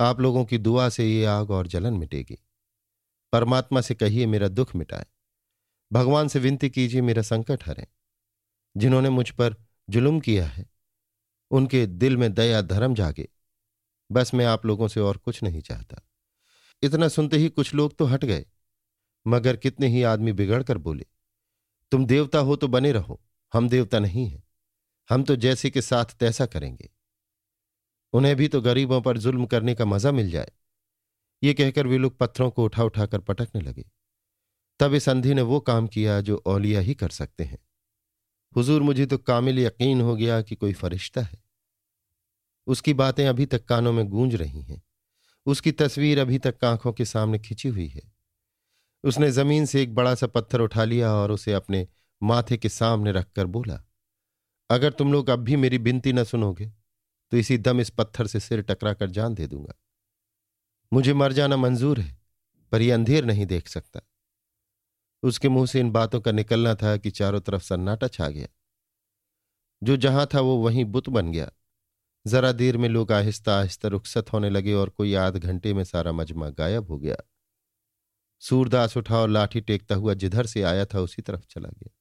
आप 0.00 0.20
लोगों 0.20 0.44
की 0.44 0.58
दुआ 0.58 0.88
से 0.88 1.06
ये 1.06 1.24
आग 1.24 1.50
और 1.50 1.66
जलन 1.66 1.94
मिटेगी। 1.94 2.38
परमात्मा 3.32 3.80
से 3.80 3.94
कहिए 3.94 4.26
मेरा 4.26 4.48
दुख 4.48 4.74
मिटाए। 4.76 5.06
भगवान 5.92 6.28
से 6.28 6.38
विनती 6.38 6.70
कीजिए 6.70 7.00
मेरा 7.00 7.22
संकट 7.22 7.66
हरे। 7.66 7.86
जिन्होंने 8.76 9.10
मुझ 9.10 9.30
पर 9.30 9.56
जुलुम 9.90 10.20
किया 10.20 10.46
है 10.46 10.66
उनके 11.50 11.84
दिल 11.86 12.16
में 12.16 12.32
दया 12.34 12.60
धर्म 12.62 12.94
जागे। 12.94 13.28
बस 14.10 14.34
मैं 14.34 14.46
आप 14.46 14.66
लोगों 14.66 14.88
से 14.88 15.00
और 15.00 15.16
कुछ 15.16 15.42
नहीं 15.42 15.60
चाहता। 15.60 16.00
इतना 16.82 17.08
सुनते 17.08 17.36
ही 17.36 17.48
कुछ 17.48 17.74
लोग 17.74 17.96
तो 17.96 18.04
हट 18.04 18.24
गए। 18.24 18.44
मगर 19.26 19.56
कितने 19.56 19.88
ही 19.88 20.02
आदमी 20.02 20.32
बिगड़ 20.32 20.62
कर 20.62 20.78
बोले, 20.78 21.06
तुम 21.92 22.06
देवता 22.06 22.38
हो 22.38 22.56
तो 22.56 22.68
बने 22.68 22.92
रहो, 22.92 23.20
हम 23.52 23.68
देवता 23.68 23.98
नहीं 23.98 24.26
हैं। 24.28 24.42
हम 25.10 25.22
तो 25.24 25.36
जैसे 25.36 25.70
के 25.70 25.82
साथ 25.82 26.04
तैसा 26.20 26.46
करेंगे। 26.46 26.90
उन्हें 28.12 28.36
भी 28.36 28.48
तो 28.48 28.60
गरीबों 28.60 29.00
पर 29.02 29.18
जुल्म 29.18 29.46
करने 29.46 29.74
का 29.74 29.84
मज़ा 29.84 30.12
मिल 30.12 30.30
जाए। 30.30 30.52
ये 31.42 31.54
कहकर 31.54 31.86
वे 31.86 31.98
लोग 31.98 32.18
पत्थरों 32.18 32.50
को 32.50 32.64
उठा 32.64 32.84
उठाकर 32.84 33.18
पटकने 33.18 33.60
लगे। 33.60 33.84
तब 34.80 34.94
इस 34.94 35.08
अंधी 35.08 35.34
ने 35.34 35.42
वो 35.42 35.60
काम 35.60 35.86
किया 35.86 36.20
जो 36.20 36.42
औलिया 36.46 36.80
ही 36.80 36.94
कर 36.94 37.08
सकते 37.08 37.44
हैं। 37.44 37.58
हुजूर, 38.56 38.82
मुझे 38.82 39.06
तो 39.06 39.18
कामिल 39.18 39.58
यकीन 39.58 40.00
हो 40.00 40.14
गया 40.16 40.40
कि 40.42 40.54
कोई 40.54 40.72
फरिश्ता 40.72 41.22
है। 41.22 41.42
उसकी 42.66 42.94
बातें 42.94 43.26
अभी 43.26 43.46
तक 43.46 43.64
कानों 43.64 43.92
में 43.92 44.06
गूंज 44.08 44.34
रही 44.34 44.62
हैं। 44.62 44.82
उसकी 45.46 45.72
तस्वीर 45.72 46.18
अभी 46.18 46.38
तक 46.38 46.64
आँखों 46.64 46.92
के 46.92 47.04
सामने 47.04 47.38
खिंची 47.38 47.68
हुई 47.68 47.86
है। 47.88 48.02
उसने 49.04 49.30
ज़मीन 49.30 49.66
से 49.66 49.82
एक 49.82 49.94
बड़ा 49.94 50.14
सा 50.14 50.26
पत्थर 50.26 50.60
उठा 50.60 50.84
लिया 50.84 51.12
और 51.12 51.32
उसे 51.32 51.52
अपने 51.52 51.86
माथे 52.22 52.56
के 52.56 52.68
सामने 52.68 53.12
रखकर 53.12 53.46
बोला, 53.46 53.82
अगर 54.70 54.92
तुम 54.92 55.12
लोग 55.12 55.30
अब 55.30 55.38
भी 55.38 55.56
मेरी 55.56 55.78
बिनती 55.78 56.12
न 56.12 56.24
सुनोगे 56.24 56.66
तो 57.32 57.36
इसी 57.36 57.58
दम 57.58 57.80
इस 57.80 57.90
पत्थर 57.90 58.26
से 58.26 58.40
सिर 58.40 58.62
टकरा 58.62 58.92
कर 58.94 59.10
जान 59.10 59.34
दे 59.34 59.46
दूँगा। 59.46 59.74
मुझे 60.92 61.14
मर 61.14 61.32
जाना 61.32 61.56
मंजूर 61.56 62.00
है, 62.00 62.16
पर 62.72 62.82
यह 62.82 62.94
अंधेर 62.94 63.24
नहीं 63.24 63.46
देख 63.46 63.68
सकता। 63.68 64.00
उसके 65.24 65.48
मुँह 65.48 65.66
से 65.66 65.80
इन 65.80 65.90
बातों 65.90 66.20
का 66.20 66.32
निकलना 66.32 66.74
था 66.74 66.96
कि 66.96 67.10
चारों 67.10 67.40
तरफ़ 67.40 67.62
सन्नाटा 67.62 68.08
छा 68.08 68.28
गया। 68.28 68.48
जो 69.82 69.96
जहाँ 69.96 70.28
था 70.34 70.40
वो 70.40 70.56
वहीं 70.56 70.84
बुत 70.84 71.08
बन 71.08 71.32
गया। 71.32 71.52
जरा 72.26 72.52
देर 72.52 72.76
में 72.76 72.88
लोग 72.88 73.12
आहिस्ता 73.12 73.58
आहिस्ता 73.60 73.88
रुखसत 73.88 74.32
होने 74.32 74.50
लगे 74.50 74.72
और 74.72 74.88
कोई 74.88 75.14
आध 75.14 75.36
घंटे 75.36 75.74
में 75.74 75.84
सारा 75.84 76.12
मजमा 76.12 76.50
गायब 76.50 76.88
हो 76.88 76.98
गया। 76.98 77.16
सूरदास 78.40 78.96
उठा 78.96 79.18
और 79.18 79.28
लाठी 79.28 79.60
टेकता 79.60 79.94
हुआ 79.94 80.14
जिधर 80.14 80.46
से 80.46 80.62
आया 80.62 80.84
था 80.84 81.00
उसी 81.00 81.22
तरफ़ 81.22 81.46
चला 81.50 81.68
गया। 81.68 81.94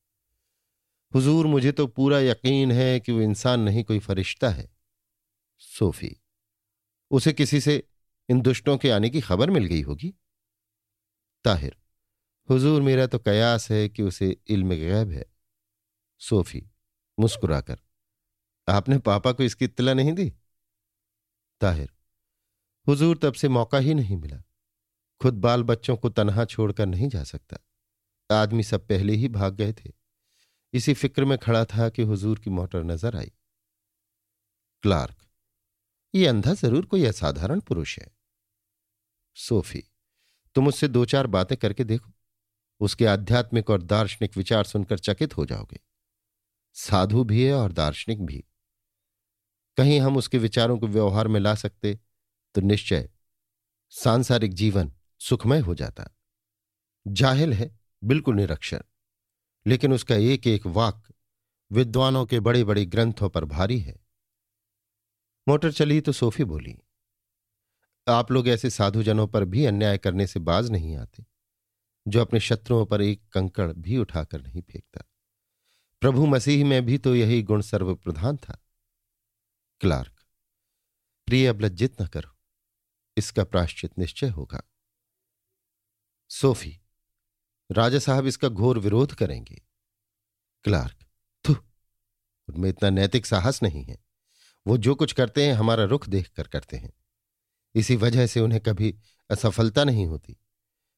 हुजूर, 1.15 1.47
मुझे 1.47 1.71
तो 1.71 1.87
पूरा 1.87 2.19
यकीन 2.19 2.71
है 2.71 2.99
कि 2.99 3.11
वो 3.11 3.21
इंसान 3.21 3.59
नहीं, 3.59 3.83
कोई 3.83 3.99
फरिश्ता 3.99 4.49
है। 4.49 4.71
सोफी, 5.59 6.21
उसे 7.11 7.33
किसी 7.33 7.61
से 7.61 7.83
इन 8.29 8.41
दुष्टों 8.41 8.77
के 8.77 8.89
आने 8.89 9.09
की 9.09 9.21
खबर 9.21 9.49
मिल 9.49 9.65
गई 9.65 9.81
होगी? 9.81 10.13
ताहिर 11.45 11.75
हुजूर 12.50 12.81
मेरा 12.81 13.05
तो 13.07 13.19
कयास 13.19 13.69
है 13.71 13.88
कि 13.89 14.03
उसे 14.03 14.29
इल्म 14.47 14.75
गैब 14.75 15.12
है। 15.12 15.25
सोफी, 16.21 16.63
मुस्कुराकर, 17.17 17.79
आपने 18.67 18.97
पापा 19.01 19.31
को 19.31 19.43
इसकी 19.43 19.65
इत्तला 19.65 19.93
नहीं 19.93 20.13
दी? 20.13 20.29
ताहिर, 21.62 21.89
हुजूर 22.88 23.17
तब 23.17 23.33
से 23.33 23.50
मौका 23.50 23.77
ही 23.77 23.93
नहीं 23.93 24.17
मिला। 24.17 24.41
खुद 25.21 25.33
बाल 25.33 25.63
बच्चों 25.63 25.95
को 25.97 26.09
तनहा 26.09 26.45
छोड़कर 26.45 26.85
नहीं 26.85 27.07
जा 27.09 27.23
सकता। 27.23 27.57
आदमी 28.29 28.63
सब 28.63 28.88
पहले 28.88 29.13
ही 29.13 29.27
भाग 29.29 29.55
गए 29.55 29.73
थे। 29.75 29.91
इसी 30.73 30.93
फ़िक्र 30.93 31.25
में 31.25 31.38
खड़ा 31.38 31.63
था 31.65 31.89
कि 31.89 32.03
हुजूर 32.03 32.39
की 32.39 32.50
मोटर 32.50 32.83
नज़र 32.83 33.15
आई। 33.15 33.31
क्लार्क, 34.83 35.15
ये 36.13 36.27
अंधा 36.27 36.53
ज़रूर 36.53 36.85
कोई 36.85 37.05
असाधारण 37.05 37.59
पुरुष 37.59 37.97
है। 38.00 38.07
सोफी, 39.38 39.83
तुम 40.55 40.67
उससे 40.67 40.88
दो 40.88 41.05
चार 41.05 41.27
बातें 41.27 41.57
करके 41.57 41.83
देखो। 41.83 42.12
उसके 42.83 43.05
आध्यात्मिक 43.05 43.69
और 43.69 43.81
दार्शनिक 43.81 44.37
विचार 44.37 44.63
सुनकर 44.63 44.99
चकित 44.99 45.37
हो 45.37 45.45
जाओगे। 45.45 45.79
साधु 46.75 47.23
भी 47.23 47.43
है 47.43 47.53
और 47.53 47.71
दार्शनिक 47.71 48.21
भी। 48.21 48.43
कहीं 49.77 49.99
हम 49.99 50.17
उसके 50.17 50.38
विचारों 50.38 50.77
को 50.79 50.88
व्यवहार 50.88 51.27
में 51.27 51.39
ला 51.39 51.53
सकते 51.55 51.99
तो 52.55 52.62
निश्चय 52.62 53.10
सांसारिक 53.93 54.53
जीवन 54.53 54.91
सुखमय 55.21 55.60
हो 55.60 55.75
जाता। 55.75 56.10
जाहिल 57.05 57.53
है, 57.53 57.69
बिल्कुल 58.01 58.36
निरक्षर, 58.36 58.84
लेकिन 59.65 59.93
उसका 59.93 60.15
एक 60.15 60.47
एक 60.47 60.65
वाक 60.67 61.03
विद्वानों 61.71 62.25
के 62.25 62.39
बड़े 62.39 62.63
बड़े 62.63 62.86
ग्रंथों 62.86 63.29
पर 63.29 63.45
भारी 63.47 63.79
है। 63.79 63.95
मोटर 65.47 65.71
चली 65.71 65.99
तो 66.01 66.12
सोफी 66.12 66.43
बोली, 66.43 66.75
आप 68.08 68.31
लोग 68.31 68.47
ऐसे 68.47 68.69
साधुजनों 68.69 69.27
पर 69.27 69.45
भी 69.45 69.65
अन्याय 69.65 69.97
करने 69.97 70.27
से 70.27 70.39
बाज 70.41 70.69
नहीं 70.71 70.95
आते। 70.95 71.25
जो 72.07 72.21
अपने 72.21 72.39
शत्रुओं 72.39 72.85
पर 72.85 73.01
एक 73.01 73.29
कंकड़ 73.29 73.73
भी 73.73 73.97
उठाकर 73.97 74.41
नहीं 74.41 74.61
फेंकता। 74.61 75.05
प्रभु 76.01 76.25
मसीह 76.25 76.65
में 76.65 76.85
भी 76.85 76.97
तो 76.97 77.15
यही 77.15 77.43
गुण 77.43 77.61
सर्वप्रधान 77.61 78.37
था। 78.37 78.63
क्लार्क, 79.79 80.23
प्रिय 81.25 81.47
अब 81.47 81.61
लज्जित 81.61 82.01
न 82.01 82.07
करो। 82.07 82.37
इसका 83.17 83.43
प्राश्चित 83.43 83.99
निश्चय 83.99 84.29
होगा। 84.29 84.63
सोफी, 86.29 86.81
राजा 87.71 87.99
साहब 87.99 88.25
इसका 88.25 88.49
घोर 88.49 88.79
विरोध 88.79 89.15
करेंगे। 89.15 89.61
क्लार्क, 90.63 91.05
थु, 91.47 91.53
उनमें 92.49 92.69
इतना 92.69 92.89
नैतिक 92.89 93.25
साहस 93.25 93.63
नहीं 93.63 93.83
है। 93.83 94.03
वो 94.67 94.77
जो 94.77 94.95
कुछ 94.95 95.13
करते 95.13 95.47
हैं, 95.47 95.53
हमारा 95.53 95.83
रुख 95.83 96.09
देखकर 96.09 96.47
करते 96.47 96.77
हैं। 96.77 96.93
इसी 97.75 97.95
वजह 97.95 98.27
से 98.27 98.39
उन्हें 98.39 98.61
कभी 98.61 98.99
असफलता 99.29 99.83
नहीं 99.83 100.05
होती। 100.05 100.37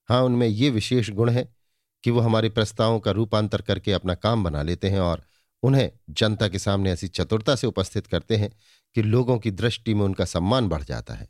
हाँ 0.10 0.22
उनमें 0.22 0.48
ये 0.48 0.70
विशेष 0.70 1.10
गुण 1.10 1.30
है 1.30 1.56
कि 2.04 2.12
वो 2.12 2.20
हमारे 2.20 2.50
प्रस्तावों 2.50 3.00
का 3.00 3.12
रूपांतर 3.12 3.62
करके 3.62 3.92
अपना 3.92 4.16
काम 4.16 4.44
बना 4.44 4.62
लेते 4.62 4.90
हैं 4.90 5.00
और 5.00 5.24
उन्हें 5.64 5.92
जनता 6.10 6.48
के 6.48 6.60
सामने 6.60 6.92
ऐसी 6.92 7.08
चतुरता 7.08 7.56
से 7.56 7.68
उपस्थित 7.68 8.08
करते 8.08 8.38
हैं 8.38 8.52
कि 8.96 9.02
लोगों 9.02 9.40
की 9.40 9.52
दृष्टि 9.52 9.94
में 9.94 10.02
उनका 10.02 10.26
सम्मान 10.26 10.70
बढ़ 10.70 10.84
जाता 10.84 11.14
है। 11.14 11.30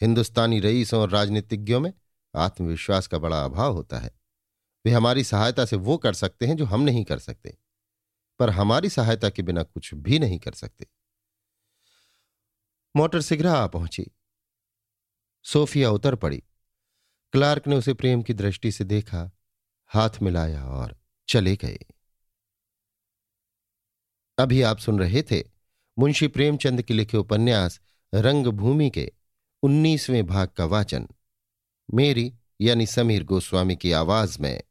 हिंदुस्तानी 0.00 0.60
रईसों 0.60 1.00
और 1.00 1.10
राजनीतिज्ञों 1.10 1.80
में 1.80 1.92
आत्मविश्वास 2.34 3.06
का 3.06 3.18
बड़ा 3.18 3.44
अभाव 3.44 3.72
होता 3.72 3.98
है। 3.98 4.20
वे 4.84 4.92
हमारी 4.92 5.24
सहायता 5.24 5.64
से 5.64 5.76
वो 5.76 5.96
कर 5.96 6.12
सकते 6.12 6.46
हैं 6.46 6.56
जो 6.56 6.64
हम 6.64 6.80
नहीं 6.80 7.04
कर 7.04 7.18
सकते, 7.18 7.58
पर 8.38 8.50
हमारी 8.50 8.88
सहायता 8.88 9.30
के 9.30 9.42
बिना 9.42 9.62
कुछ 9.62 9.94
भी 9.94 10.18
नहीं 10.18 10.38
कर 10.38 10.52
सकते। 10.52 10.86
मोटर 12.96 13.20
सिगरा 13.20 13.52
आ 13.52 13.66
पहुँची। 13.66 14.06
सोफिया 15.44 15.90
उतर 15.90 16.14
पड़ी। 16.14 16.42
क्लार्क 17.34 17.66
ने 17.66 17.76
उसे 17.76 17.94
प्रेम 17.94 18.22
की 18.22 18.34
दृष्टि 18.34 18.72
से 18.72 18.84
देखा, 18.84 19.30
हाथ 19.86 20.10
मिलाया 20.22 20.64
और 20.64 20.96
चले 21.28 21.56
गए। 21.56 21.78
अभी 24.38 24.62
आप 24.62 24.78
सुन 24.78 24.98
रहे 24.98 25.22
थे 25.22 25.44
मुंशी 25.98 26.28
प्रेमचंद 26.28 26.82
के 26.82 26.94
लिखे 26.94 27.16
उपन्यास 27.16 27.80
रंगभूमि 28.14 28.90
के 28.90 29.12
उन्नीसवें 29.62 30.26
भाग 30.26 30.48
का 30.48 30.64
वाचन। 30.64 31.08
मेरी 31.94 32.34
यानी 32.60 32.86
समीर 32.86 33.24
गोस्वामी 33.24 33.76
की 33.76 33.92
आवाज़ 33.92 34.38
में 34.40 34.62